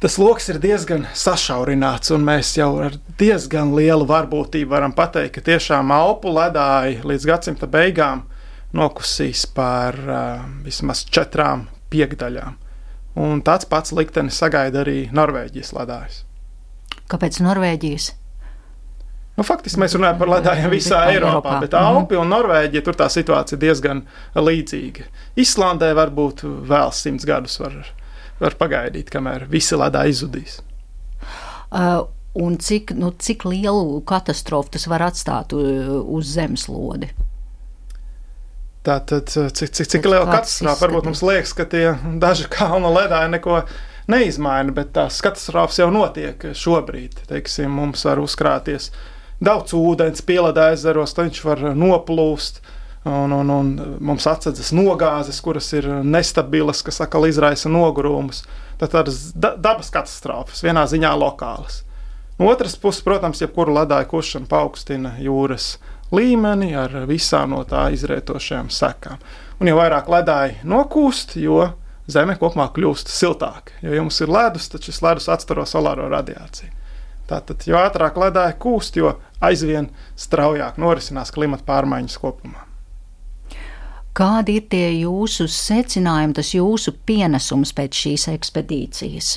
[0.00, 5.44] tas lokus ir diezgan sašaurināts, un mēs jau ar diezgan lielu varbūtību varam pateikt, ka
[5.50, 8.24] tiešām Alpu ledāji līdz gadsimta beigām
[8.76, 12.56] nokusīs par uh, vismaz četrām piekdaļām.
[13.20, 16.22] Un tāds pats liktenis sagaida arī Norvēģijas ledājus.
[17.10, 18.12] Kāpēc Norvēģijas?
[19.38, 21.58] Nu, faktiski mēs runājam par ledājiem visā Eiropā, Eiropā.
[21.62, 24.02] bet Alpi un Norvēģija tur tā situācija diezgan
[24.36, 25.06] līdzīga.
[25.40, 27.78] Islandē varbūt vēl simts gadus var,
[28.42, 30.58] var pagaidīt, kamēr visi ledā izzudīs.
[31.70, 32.02] Uh,
[32.34, 37.12] un cik, nu, cik lielu katastrofu tas var atstāt uz zemeslodi?
[38.84, 43.62] Tātad, cik, cik, cik liela katastrofa varbūt mums liekas, ka tie daži kalnu ledāji neko
[44.10, 47.18] neizmaina, bet tās katastrofas jau notiek šobrīd.
[47.28, 48.88] Teiksim, mums var uzkrāties
[49.44, 52.62] daudz ūdens, pielādā ezeros, viņš var noplūst.
[53.08, 53.68] Un, un, un
[54.04, 58.42] mums atsedzas nogāzes, kuras ir nestabilas, kas atkal izraisa nogurumus.
[58.80, 61.80] Tad tādas dabas katastrofas, vienā ziņā lokālas.
[62.36, 65.78] No otras puses, protams, jebkura ledāja kušana paaugstina jūras
[66.12, 69.20] līmeni ar visām no tā izrietošajām sekām.
[69.60, 71.70] Un jo vairāk ledāji nokūst, jo
[72.10, 73.76] Zeme kopumā kļūst siltāka.
[73.84, 76.72] Jo, ja mums ir ledus, tad šis ledus atstaro solāro radiāciju.
[77.30, 79.14] Tātad, jo ātrāk ledāji kūst, jo
[79.44, 82.66] aizvien straujāk norisinās klimata pārmaiņas kopumā.
[84.16, 89.36] Kādi ir tie jūsu secinājumi, tas jūsu pienesums pēc šīs ekspedīcijas?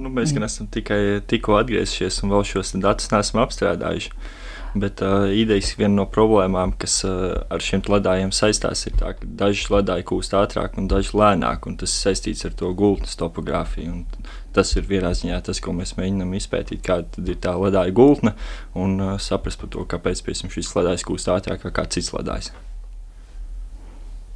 [0.00, 4.12] Nu, mēs gan esam tikai tikko atgriezušies un vēl šos datus neesam apstrādājuši.
[4.76, 9.28] Bet uh, idejas viena no problēmām, kas uh, ar šiem ledājiem saistās, ir tā, ka
[9.40, 14.02] daži ledāji kūst ātrāk un daži lēnāk, un tas saistīts ar to gultnes topogrāfiju.
[14.56, 18.34] Tas ir vienā ziņā tas, ko mēs mēģinām izpētīt, kāda ir tā ledāja gultne,
[18.76, 22.52] un uh, saprast par to, kāpēc piemēram, šis ledājs kūst ātrāk nekā cits ledājs.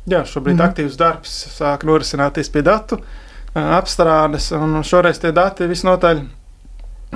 [0.09, 0.64] Jā, šobrīd mm.
[0.70, 3.03] aktīvs darbs sāk norisināties pie datu
[3.53, 6.22] apstrādes, un šoreiz tie dati visnotaļ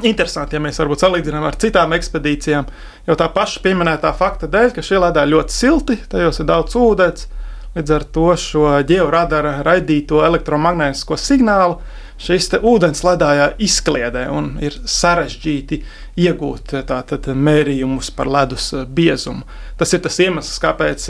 [0.02, 2.66] interesanti, ja mēs varbūt salīdzinām ar citām ekspedīcijām.
[3.06, 7.28] Jo tā paša pieminētā fakta dēļ, ka šie ledāji ļoti silti, tajos ir daudz ūdens,
[7.74, 11.78] līdz ar to šo georadara raidīto elektromagnētisko signālu
[12.20, 15.80] šis ūdens ledājā izkliedē un ir sarežģīti
[16.24, 19.42] iegūt tātad, mērījumus par ledus biezumu.
[19.78, 21.08] Tas ir tas iemesls, kāpēc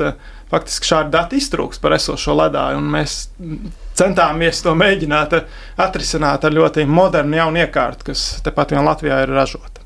[0.51, 3.19] faktiski šādi dati iztrūks par esošo ledāju, un mēs
[3.99, 5.39] centāmies to mēģināt
[5.81, 9.83] atrisināt ar ļoti modernu jaunu iekārtu, kas tepat vien Latvijā ir ražota.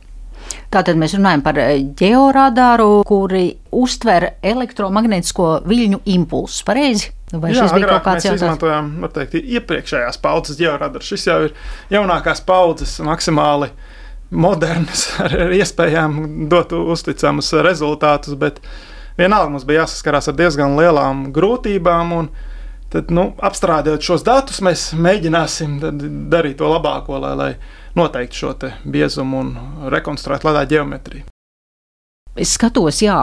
[0.72, 1.58] Tātad mēs runājam par
[1.96, 6.64] georadaru, kuri uztver elektromagnētisko viļņu impulsu.
[6.68, 7.14] Pareizi?
[7.32, 8.40] Vai Jā, šis bija kaut kāds jautājums?
[8.40, 11.04] Mēs izmantojām, var teikt, iepriekšējās paudzes georadaru.
[11.04, 11.56] Šis jau ir
[11.92, 13.68] jaunākās paudzes maksimāli
[14.30, 18.62] moderns ar iespējām dot uzticamus rezultātus, bet
[19.20, 22.16] vienalga mums bija jāsaskarās ar diezgan lielām grūtībām.
[22.88, 25.76] Tad, nu, apstrādājot šos datus, mēs mēģināsim
[26.32, 27.50] darīt to labāko, lai, lai
[27.98, 28.54] noteiktu šo
[28.88, 29.56] biezumu un
[29.92, 31.28] rekonstruētu ledāju ģeometriju.
[32.38, 33.16] Es skatos, jā,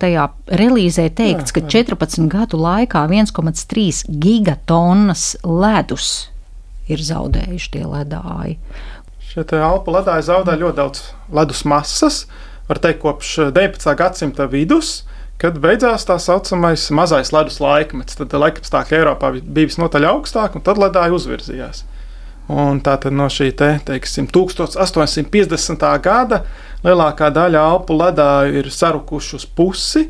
[0.00, 0.28] tajā
[0.60, 6.28] relīzē teikts, ka 14 gadu laikā 1,3 gigatonnas ledus
[6.90, 8.58] ir zaudējuši tie ledāji.
[9.32, 12.26] Šie Alpu ledāji zaudē ļoti daudz ledus masas.
[12.68, 13.94] Var teikt, kopš 19.
[13.98, 15.02] gadsimta vidus
[15.42, 18.14] kad beidzās tā saucamais mazais ledus laikmets.
[18.18, 21.82] Tad laikapstākļi Eiropā bija visnotaļ augstāki, un tad ledāji uzvirzījās.
[22.50, 25.84] Un tā tad no šī te, teiksim, 1850.
[26.02, 26.42] gada
[26.82, 30.08] lielākā daļa Alpu ledāju ir sarukuši uz pusi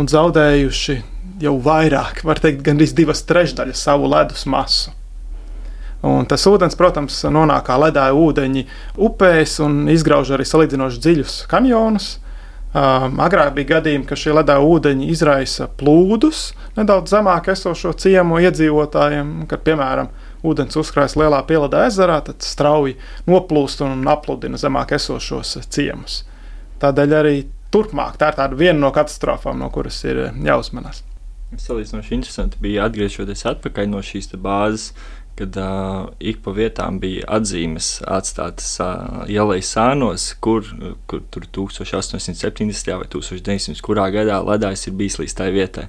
[0.00, 0.96] un zaudējuši
[1.42, 4.92] jau vairāk, var teikt, gandrīz divas trešdaļas savu ledus masu.
[6.02, 8.64] Un tas ūdens, protams, nonāk kā ledāja ūdeņi
[9.06, 12.16] upēs un izgrauž arī salīdzinoši dziļus kanjonus.
[12.72, 19.42] Um, agrāk bija gadījumi, ka šie ledā ūdeņi izraisa plūdus nedaudz zemāk esošo ciemu iedzīvotājiem,
[19.50, 20.08] kad, piemēram,
[20.46, 22.96] ūdens uzkrājas lielā pieladā ezerā, tad strauji
[23.30, 26.22] noplūst un apludina zemāk esošos ciemus.
[26.82, 27.36] Tādēļ arī
[27.72, 31.04] turpmāk tā ir viena no katastrofām, no kuras ir jāuzmanās.
[31.52, 34.92] Salīdzinoši interesanti bija atgriežoties atpakaļ no šīs bāzes,
[35.36, 40.66] kad uh, ik pa vietām bija atzīmes atstātas uh, ielai sānos, kur,
[41.08, 42.92] kur tur 1870.
[43.00, 43.80] vai 1900.
[43.84, 45.86] kurā gadā ledājs ir bijis līdz tai vietai.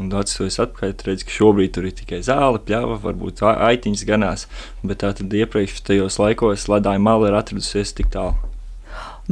[0.00, 4.44] Un atskatoties atpakaļ, redz, ka šobrīd tur ir tikai zāle, pļava, varbūt aitiņas ganās,
[4.84, 8.36] bet tā tad iepriekš tajos laikos ledāja mala ir atradusies tik tālu.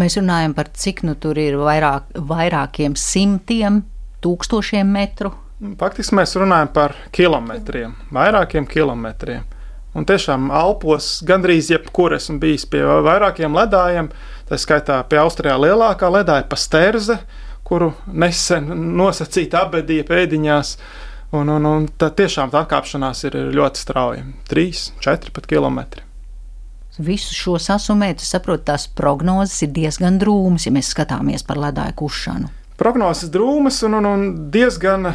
[0.01, 3.85] Mēs runājam par cik nu tur ir vairāk, vairākiem simtiem,
[4.25, 5.31] tūkstošiem metru.
[5.79, 9.45] Faktiski mēs runājam par kilometriem, vairākiem kilometriem.
[9.95, 14.11] Un tiešām Alpos gandrīz jebkur esmu bijis pie vairākiem ledājiem.
[14.49, 17.21] Tā skaitā pie Austrijā lielākā ledāja Pasterze,
[17.65, 18.67] kuru nesen
[18.99, 20.75] nosacīta abedīja pēdiņās.
[21.35, 24.27] Un, un, un tā tiešām tā atkāpšanās ir ļoti strauja.
[24.51, 26.03] 3, 4 pat kilometri.
[26.99, 31.97] Visu šo sasumēt, es saprotu, tās prognozes ir diezgan drūmas, ja mēs skatāmies par ledāju
[32.05, 32.51] kušanu.
[32.81, 35.07] Prognozes drūmas un, un, un diezgan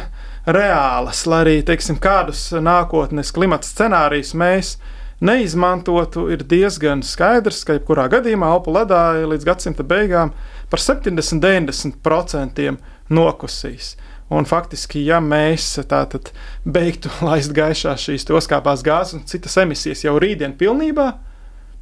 [0.48, 4.78] reālas, lai arī teiksim, kādus nākotnes klimata scenārijus mēs
[5.20, 10.32] neizmantotu, ir diezgan skaidrs, ka jebkurā gadījumā Alpu ledā līdz gadsimta beigām
[10.72, 12.76] par 70-90%
[13.12, 13.96] nokusīs.
[14.30, 16.30] Un faktiski, ja mēs tātad
[16.64, 21.08] beigtu laist gaišā šīs oskāpās gāzes un citas emisijas jau rītdien pilnībā,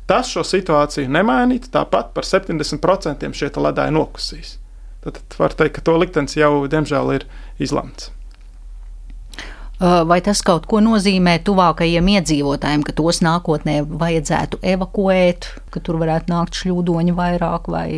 [0.09, 1.69] tas šo situāciju nemainītu.
[1.71, 4.59] Tāpat par 70% šie ledāji nokusīs.
[5.17, 7.27] Tad var teikt, ka to liktenis jau diemžēl ir
[7.63, 8.13] izlemts.
[9.79, 16.33] Vai tas kaut ko nozīmē tuvākajiem iedzīvotājiem, ka tos nākotnē vajadzētu evakuēt, ka tur varētu
[16.33, 17.91] nākt šļūdoņi vairāk, vai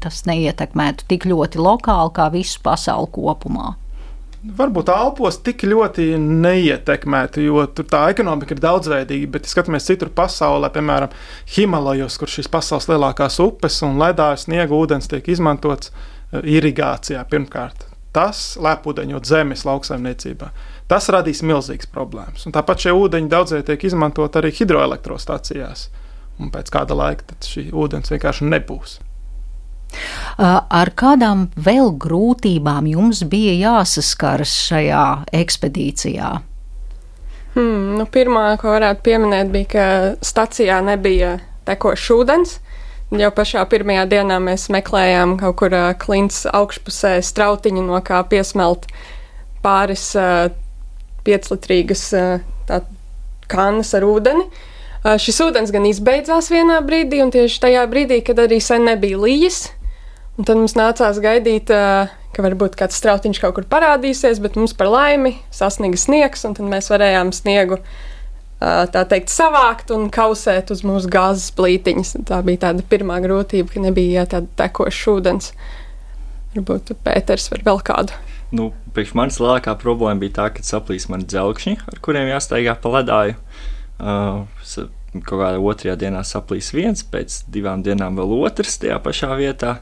[0.00, 3.74] tas neietekmētu tik ļoti lokāli kā visu pasauli kopumā?
[4.56, 10.08] Varbūt Alpos tik ļoti neietekmētu, jo tur tā ekonomika ir daudzveidīga, bet, ja skatāmies citur
[10.16, 11.12] pasaulē, piemēram,
[11.52, 15.90] Himalajos, kur šīs pasaules lielākās upes un ledājas sniega ūdens tiek izmantots
[16.44, 17.86] irigācijā pirmkārt.
[18.16, 20.50] Tas lepūdeņot zemes lauksaimniecībā
[20.90, 22.46] tas radīs milzīgas problēmas.
[22.46, 25.88] Un tāpat šie ūdeņi daudzie tiek izmantot arī hidroelektrostacijās.
[26.40, 28.98] Un pēc kāda laika šī ūdens vienkārši nebūs.
[30.36, 35.06] Ar kādām vēl grūtībām jums bija jāsaskaras šajā
[35.36, 36.32] ekspedīcijā?
[37.56, 39.84] Hmm, nu, pirmā, ko varētu pieminēt, bija, ka
[40.26, 42.58] stacijā nebija tekošs ūdens.
[43.14, 48.88] Jau pašā pirmajā dienā mēs meklējām kaut kur klints augšpusē strautiņu, no kā piesmelt
[49.62, 50.08] pāris
[51.26, 52.02] pieclitrīgas
[53.46, 54.48] kannas ar ūdeni.
[55.22, 59.68] Šis ūdens gan izbeidzās vienā brīdī, un tieši tajā brīdī, kad arī sen nebija lījas,
[60.40, 65.36] tad mums nācās gaidīt, ka varbūt kāds strautiņš kaut kur parādīsies, bet mums par laimi
[65.54, 67.78] sasniega sniegs, un tad mēs varējām sniegu
[68.60, 72.14] tā teikt, savākt un kausēt uz mūsu gāzes plītiņas.
[72.28, 75.52] Tā bija tāda pirmā grūtība, ka nebija tāda tekoša ūdens.
[76.54, 78.16] Varbūt Pēters var vēl kādu
[78.54, 82.92] nu, priekš manis lielākā problēma bija tā, ka saplīs mani dzelkšņi, ar kuriem jāstaigā pa
[82.98, 83.34] ledāju.
[83.96, 84.44] Uh,
[85.16, 89.78] kaut kādā otrajā dienā saplīs viens, pēc divām dienām vēl otrs tajā pašā vietā,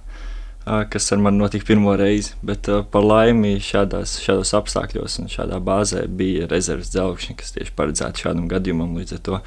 [0.64, 2.34] kas ar mani notika pirmo reizi.
[2.42, 7.74] Bet uh, par laimi šādās, šādos apstākļos un šādā bāzē bija rezerves dzelkšņi, kas tieši
[7.76, 8.96] paredzēti šādam gadījumam.
[8.98, 9.40] Līdz ar to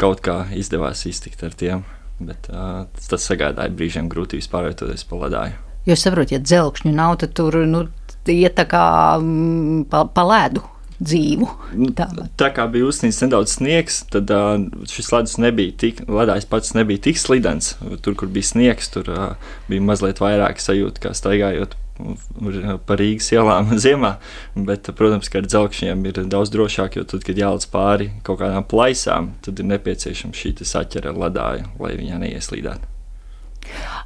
[0.00, 1.84] kaut kā izdevās iztikt ar tiem.
[2.18, 5.60] Bet, uh, tas sagādāja brīžiem grūtības pārvietoties pa ledāju.
[5.88, 7.86] Jo saprotiet, ja dzelkšņu nav, tad tur nu,
[8.28, 8.82] iet tā kā
[9.22, 10.64] mm, pa, pa ledu
[10.98, 11.48] dzīvu.
[11.98, 12.08] Tā,
[12.40, 14.56] tā kā bija uzsnīgs nedaudz sniegs, tad uh,
[14.90, 17.76] šis ledus nebija tik, ledājs pats nebija tik slidens.
[18.02, 21.78] Tur, kur bija sniegs, tur uh, bija mazliet vairāk sajūta, kā staigājot
[22.86, 24.16] pa Rīgas ielām ziemā.
[24.54, 28.66] Bet, protams, ka ar dzelkšņiem ir daudz drošāk, jo tad, kad jālec pāri kaut kādām
[28.68, 32.97] plaisām, tad ir nepieciešama šī saķera ledāja, lai viņa neieslīdētu.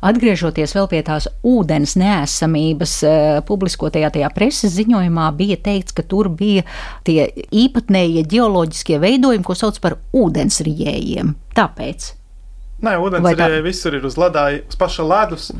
[0.02, 6.28] Atgriežoties vēl pie tās ūdens neesamības, eh, publiskotajā tajā preses ziņojumā bija teikts, ka tur
[6.28, 6.64] bija
[7.04, 11.36] tie īpatnējie geoloģiskie veidojumi, ko sauc par ūdensrijējiem.
[11.54, 12.12] Tāpēc.
[12.82, 15.52] Nē, ūdensrieji visur ir uz ledāja, uz paša ledus.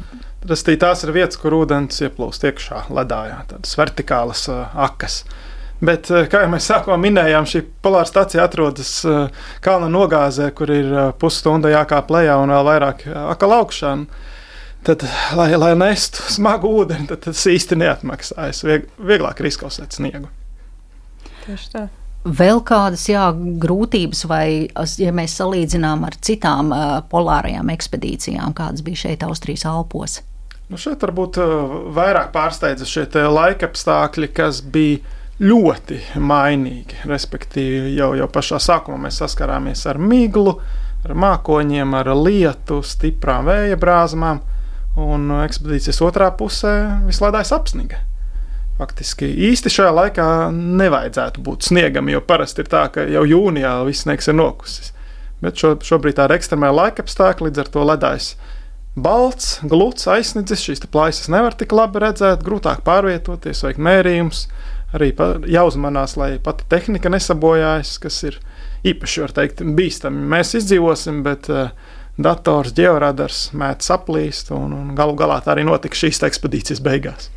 [0.42, 5.22] Tas tās ir vietas, kur ūdens ieplūst iekšā ledājā, tādas vertikālas uh, akas.
[5.22, 5.51] Uh,
[5.82, 10.70] Bet, eh, kā jau mēs sākumā minējām, šī polāra stacija atrodas eh, kalna nogāzē, kur
[10.70, 13.02] ir eh, pusstunda jākāp lejā un vēl vairāk
[13.32, 14.28] akal augšana.
[14.86, 15.02] Tad,
[15.38, 18.62] lai, lai nestu smagu ūdeni, tad tas īsti neatmaksājas.
[18.66, 20.30] Vieg, vieglāk ir izkausēt sniegu.
[21.44, 21.82] Tieši tā.
[22.26, 23.28] Vēl kādas jā,
[23.62, 24.46] grūtības, vai
[25.02, 26.70] ja mēs salīdzinām ar citām
[27.10, 30.20] polārajām ekspedīcijām, kādas bija šeit Austrijas Alpos?
[30.70, 31.38] Nu šeit varbūt
[31.94, 35.02] vairāk pārsteidza šie laika apstākļi, kas bija
[35.42, 37.02] ļoti mainīgi.
[37.08, 40.56] Respektīvi, jau, jau pašā sākumā mēs saskarāmies ar miglu,
[41.02, 44.40] ar mākoņiem, ar lietu, stiprām vēja brāzmām,
[45.02, 46.74] un ekspedīcijas otrā pusē
[47.08, 48.02] vislādājs apsniga.
[48.78, 54.06] Faktiski īsti šajā laikā nevajadzētu būt sniegam, jo parasti ir tā, ka jau jūnijā viss
[54.06, 54.92] sniegs ir nokusis.
[55.42, 58.28] Bet šo, šobrīd tā ir ekstremāla laika apstākļa, līdz ar to ledājs
[58.94, 60.62] balts, gluds, aizsnidzis.
[60.62, 64.46] Šīs plaisas nevar tik labi redzēt, grūtāk pārvietoties, veikt mērījumus
[64.96, 65.12] arī
[65.50, 68.38] jāuzmanās, lai pati tehnika nesabojājas, kas ir
[68.88, 70.24] īpaši, var teikt, bīstami.
[70.34, 71.70] Mēs izdzīvosim, bet uh,
[72.20, 77.30] dators, georadars mēdz saplīst, un, un galu galā tā arī notika šīs ekspedīcijas beigās.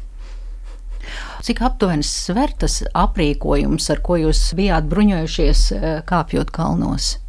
[1.45, 7.19] Cik aptuveni sver tas aprīkojums, ar ko jūs bijāt bruņojušies, eh, kāpjot kalnos?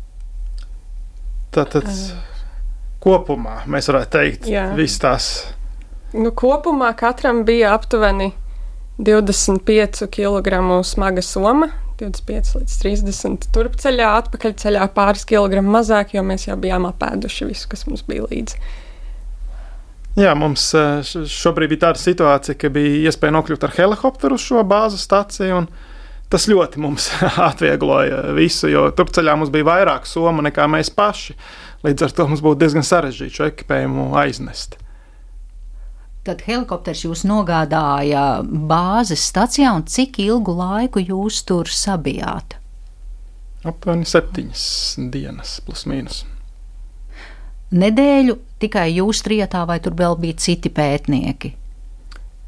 [1.53, 1.91] Tātad
[3.05, 5.29] kopumā mēs varētu teikt, visas tās.
[6.17, 8.31] Nu, kopumā katram bija aptuveni
[8.99, 11.69] 25 kg smaga soma,
[12.01, 17.87] 25 līdz 30 turpceļā, atpakaļceļā pāris kilogramu mazāk, jo mēs jau bijām apēduši visu, kas
[17.89, 18.61] mums bija līdzi.
[20.17, 20.85] Jā, mums e,
[21.29, 25.67] šobrīd bija tāda situācija, ka bija iespēja nokļūt ar helikopteru uz šo bāzes staciju.
[26.33, 27.11] Tas ļoti mums
[27.51, 31.37] atviegloja visu, jo turpceļā mums bija vairāk somu nekā mēs paši.
[31.85, 34.81] Līdz ar to mums būtu diezgan sarežģīti šo ekipējumu aiznest.
[36.27, 42.57] Tad helikopters jūs nogādāja bāzes stacijā, un cik ilgu laiku jūs tur sabijāt?
[43.67, 44.65] Aptuveni septiņas
[45.15, 46.25] dienas, plus mīnus.
[47.77, 51.53] Nedēļu tikai jūs trietā, vai tur vēl bija citi pētnieki?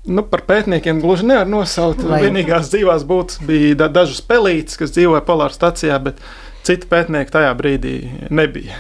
[0.09, 2.03] Nu, par pētniekiem gluži nevar nosaukt.
[2.07, 6.23] Vai- Vienīgās dzīvās būtnes bija da dažas pelītes, kas dzīvoja polāra stacijā, bet
[6.67, 7.97] citi pētnieki tajā brīdī
[8.31, 8.79] nebija.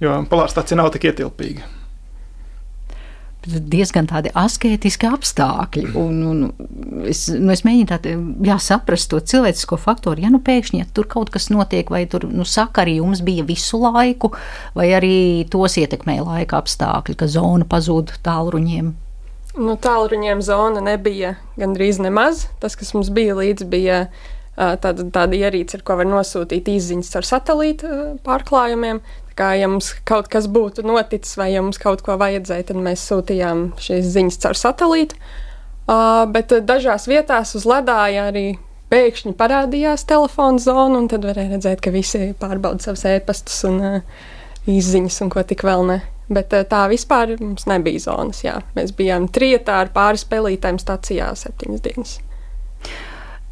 [0.00, 1.62] Jo polāra stacija nav tik ietilpīga.
[3.48, 5.84] Diezgan tādi asketiski apstākļi.
[5.98, 8.14] Un, un es, nu, es mēģinu tādu,
[8.46, 10.22] jā, saprast to cilvēcisko faktoru.
[10.24, 13.80] Ja nu pēkšņi ja tur kaut kas notiek, vai tur nu, sakari jums bija visu
[13.82, 14.32] laiku,
[14.78, 15.18] vai arī
[15.50, 18.94] tos ietekmēja laika apstākļi, ka zona pazūd tālruņiem.
[19.58, 22.46] Nu, Tālruņiem zona nebija gandrīz nemaz.
[22.62, 24.02] Tas, kas mums bija līdzi, bija
[24.54, 27.94] tāda, tāda ierīce, ar ko var nosūtīt izziņas ar satelīta
[28.26, 29.00] pārklājumiem.
[29.38, 33.04] Kā, ja mums kaut kas būtu noticis, vai ja mums kaut ko vajadzēja, tad mēs
[33.06, 35.18] sūtījām šīs ziņas caur satelītu.
[35.88, 38.58] Uh, bet dažās vietās uz ledāja arī
[38.92, 44.22] pēkšņi parādījās telefona zona, un tad varēja redzēt, ka visi pārbauda savus ēpastus un uh,
[44.68, 46.00] izziņas un ko tik vēl ne.
[46.28, 48.42] Bet uh, tā vispār mums nebija zonas.
[48.44, 48.58] Jā.
[48.76, 52.18] Mēs bijām trietā ar pāris spēlītājiem stacijā septiņas dienas.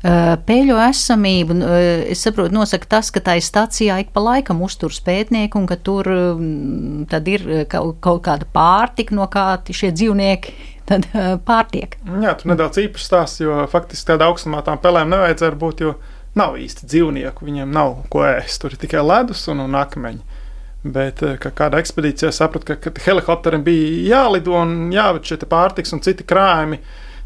[0.06, 1.76] Uh, Pēļu esamību, uh,
[2.12, 6.06] es saprotu, nosaka tas, ka tai stacijā ik pa laikam uzturs pētnieki un ka tur
[6.12, 10.54] um, tad ir uh, kaut, kaut kāda pārtika, no kā šie dzīvnieki
[10.88, 11.98] tad uh, pārtiek.
[12.22, 15.96] Jā, tur nedaudz īpašs stāsts, jo faktiski tādā augstumā tām pelēm nevajadzētu būt, jo
[16.36, 18.60] nav īsti dzīvnieku, viņiem nav ko ēst.
[18.62, 20.42] Tur ir tikai ledus un, un akmeņi.
[20.86, 25.94] Bet eh, ka kādā ekspedīcijā sapratu, ka, ka helikopterim bija jālido un jāved šie pārtiks
[25.96, 26.78] un citi krājumi.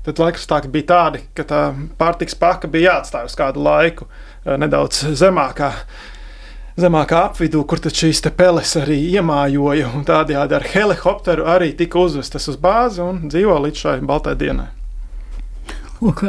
[0.06, 1.60] Tad laikapstākļi bija tādi, ka tā
[2.00, 5.74] pārtiks paka bija jāatstāj uz kādu laiku eh, nedaudz zemākā.
[6.80, 12.56] Zemākā apvidū, kur šīs peles arī iemājoja, un tādējādi ar helikopteru arī tika uzvestas uz
[12.56, 14.70] bāzi un dzīvo līdz šai baltai dienai.
[16.00, 16.24] Lūk,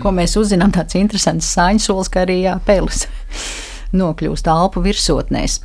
[0.00, 3.04] ko mēs uzzinām, tāds interesants sāņu solis, ka arī jā, pelis
[4.00, 5.60] nokļūst Alpu virsotnēs.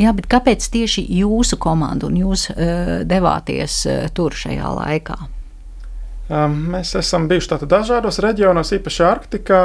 [0.00, 5.18] Jā, bet kāpēc tieši jūsu komanda un jūs uh, devāties uh, tur šajā laikā?
[6.24, 9.60] Um, mēs esam bijuši dažādos reģionos, īpaši Arktikā,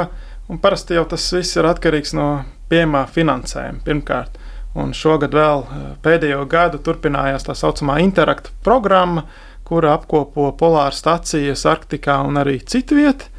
[0.52, 2.26] un parasti jau tas viss ir atkarīgs no
[2.68, 4.36] pieejamā finansējuma pirmkārt.
[4.76, 9.24] Un šogad vēl uh, pēdējo gadu turpinājās tā saucamā interakta programma,
[9.64, 13.30] kura apkopo polāras stacijas Arktikā un arī citu vietu.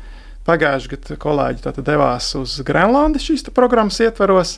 [0.47, 4.55] Pagājušajā gadā kolēģi devās uz Grenlandi šīs programmas ietvaros,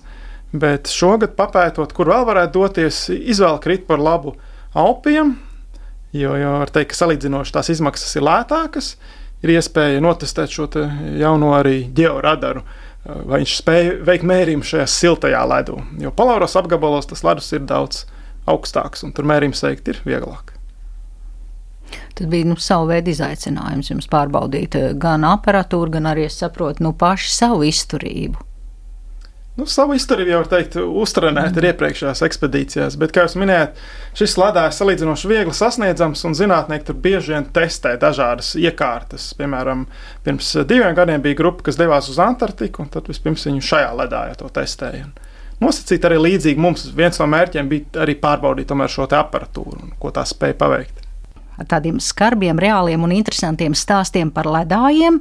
[0.56, 4.38] bet šogad papētot, kur vēl varētu doties, izvēle krīt par labu
[4.74, 5.36] Alpiem,
[6.14, 8.94] jo, jo var teikt, ka salīdzinoši tās izmaksas ir lētākas.
[9.44, 10.70] Ir iespēja notestēt šo
[11.20, 12.62] jauno arī georadaru,
[13.04, 15.82] vai viņš spēj veikt mērījumu šajā siltajā ledū.
[16.00, 18.06] Jo polāros apgabalos tas ledus ir daudz
[18.48, 20.54] augstāks, un tur mērījums veikt ir vieglāk.
[22.14, 26.86] Tad bija nu, savu veidu izaicinājums jums pārbaudīt eh, gan aparatūru, gan arī, es saprotu,
[26.86, 28.40] nu, pašu savu izturību.
[29.54, 33.76] Nu, savu izturību jau teikt, uztrenēt ir iepriekšējās ekspedīcijās, bet, kā jūs minējāt,
[34.18, 39.28] šis ledājs salīdzinoši viegli sasniedzams, un zinātnieki tur bieži vien testē dažādas iekārtas.
[39.38, 39.86] Piemēram,
[40.26, 44.42] pirms diviem gadiem bija grupa, kas devās uz Antarktiku, un tad vispirms viņi šajā ledājā
[44.42, 45.06] to testēja.
[45.62, 50.26] Nosacīt arī līdzīgi mums viens no mērķiem bija arī pārbaudīt šo aparatūru un ko tā
[50.26, 51.03] spēja paveikt
[51.58, 55.20] ar tādiem skarbiem, reāliem un interesantiem stāstiem par ledājiem.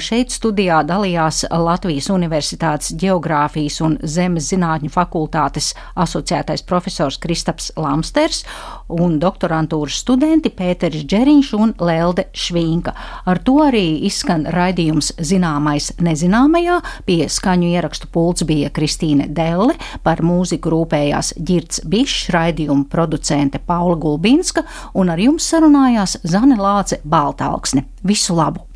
[0.00, 8.44] Šeit studijā dalījās Latvijas Universitātes Geogrāfijas un Zemes zinātņu fakultātes asociētais profesors Kristaps Lamsters
[8.92, 12.94] un doktorantūras studenti Pēteris Džeriņš un Lelde Švīnka.
[13.30, 16.80] Ar to arī izskan raidījums Zināmais nezināmajā.
[17.06, 23.96] Pie skaņu ierakstu pults bija Kristīne Delle, par mūziku rūpējās Girts Bišs, raidījuma producente Paula
[24.00, 27.88] Gulbinska un ar jums sarunājās Zane Lāce Baltāksne.
[28.04, 28.64] Visu labu!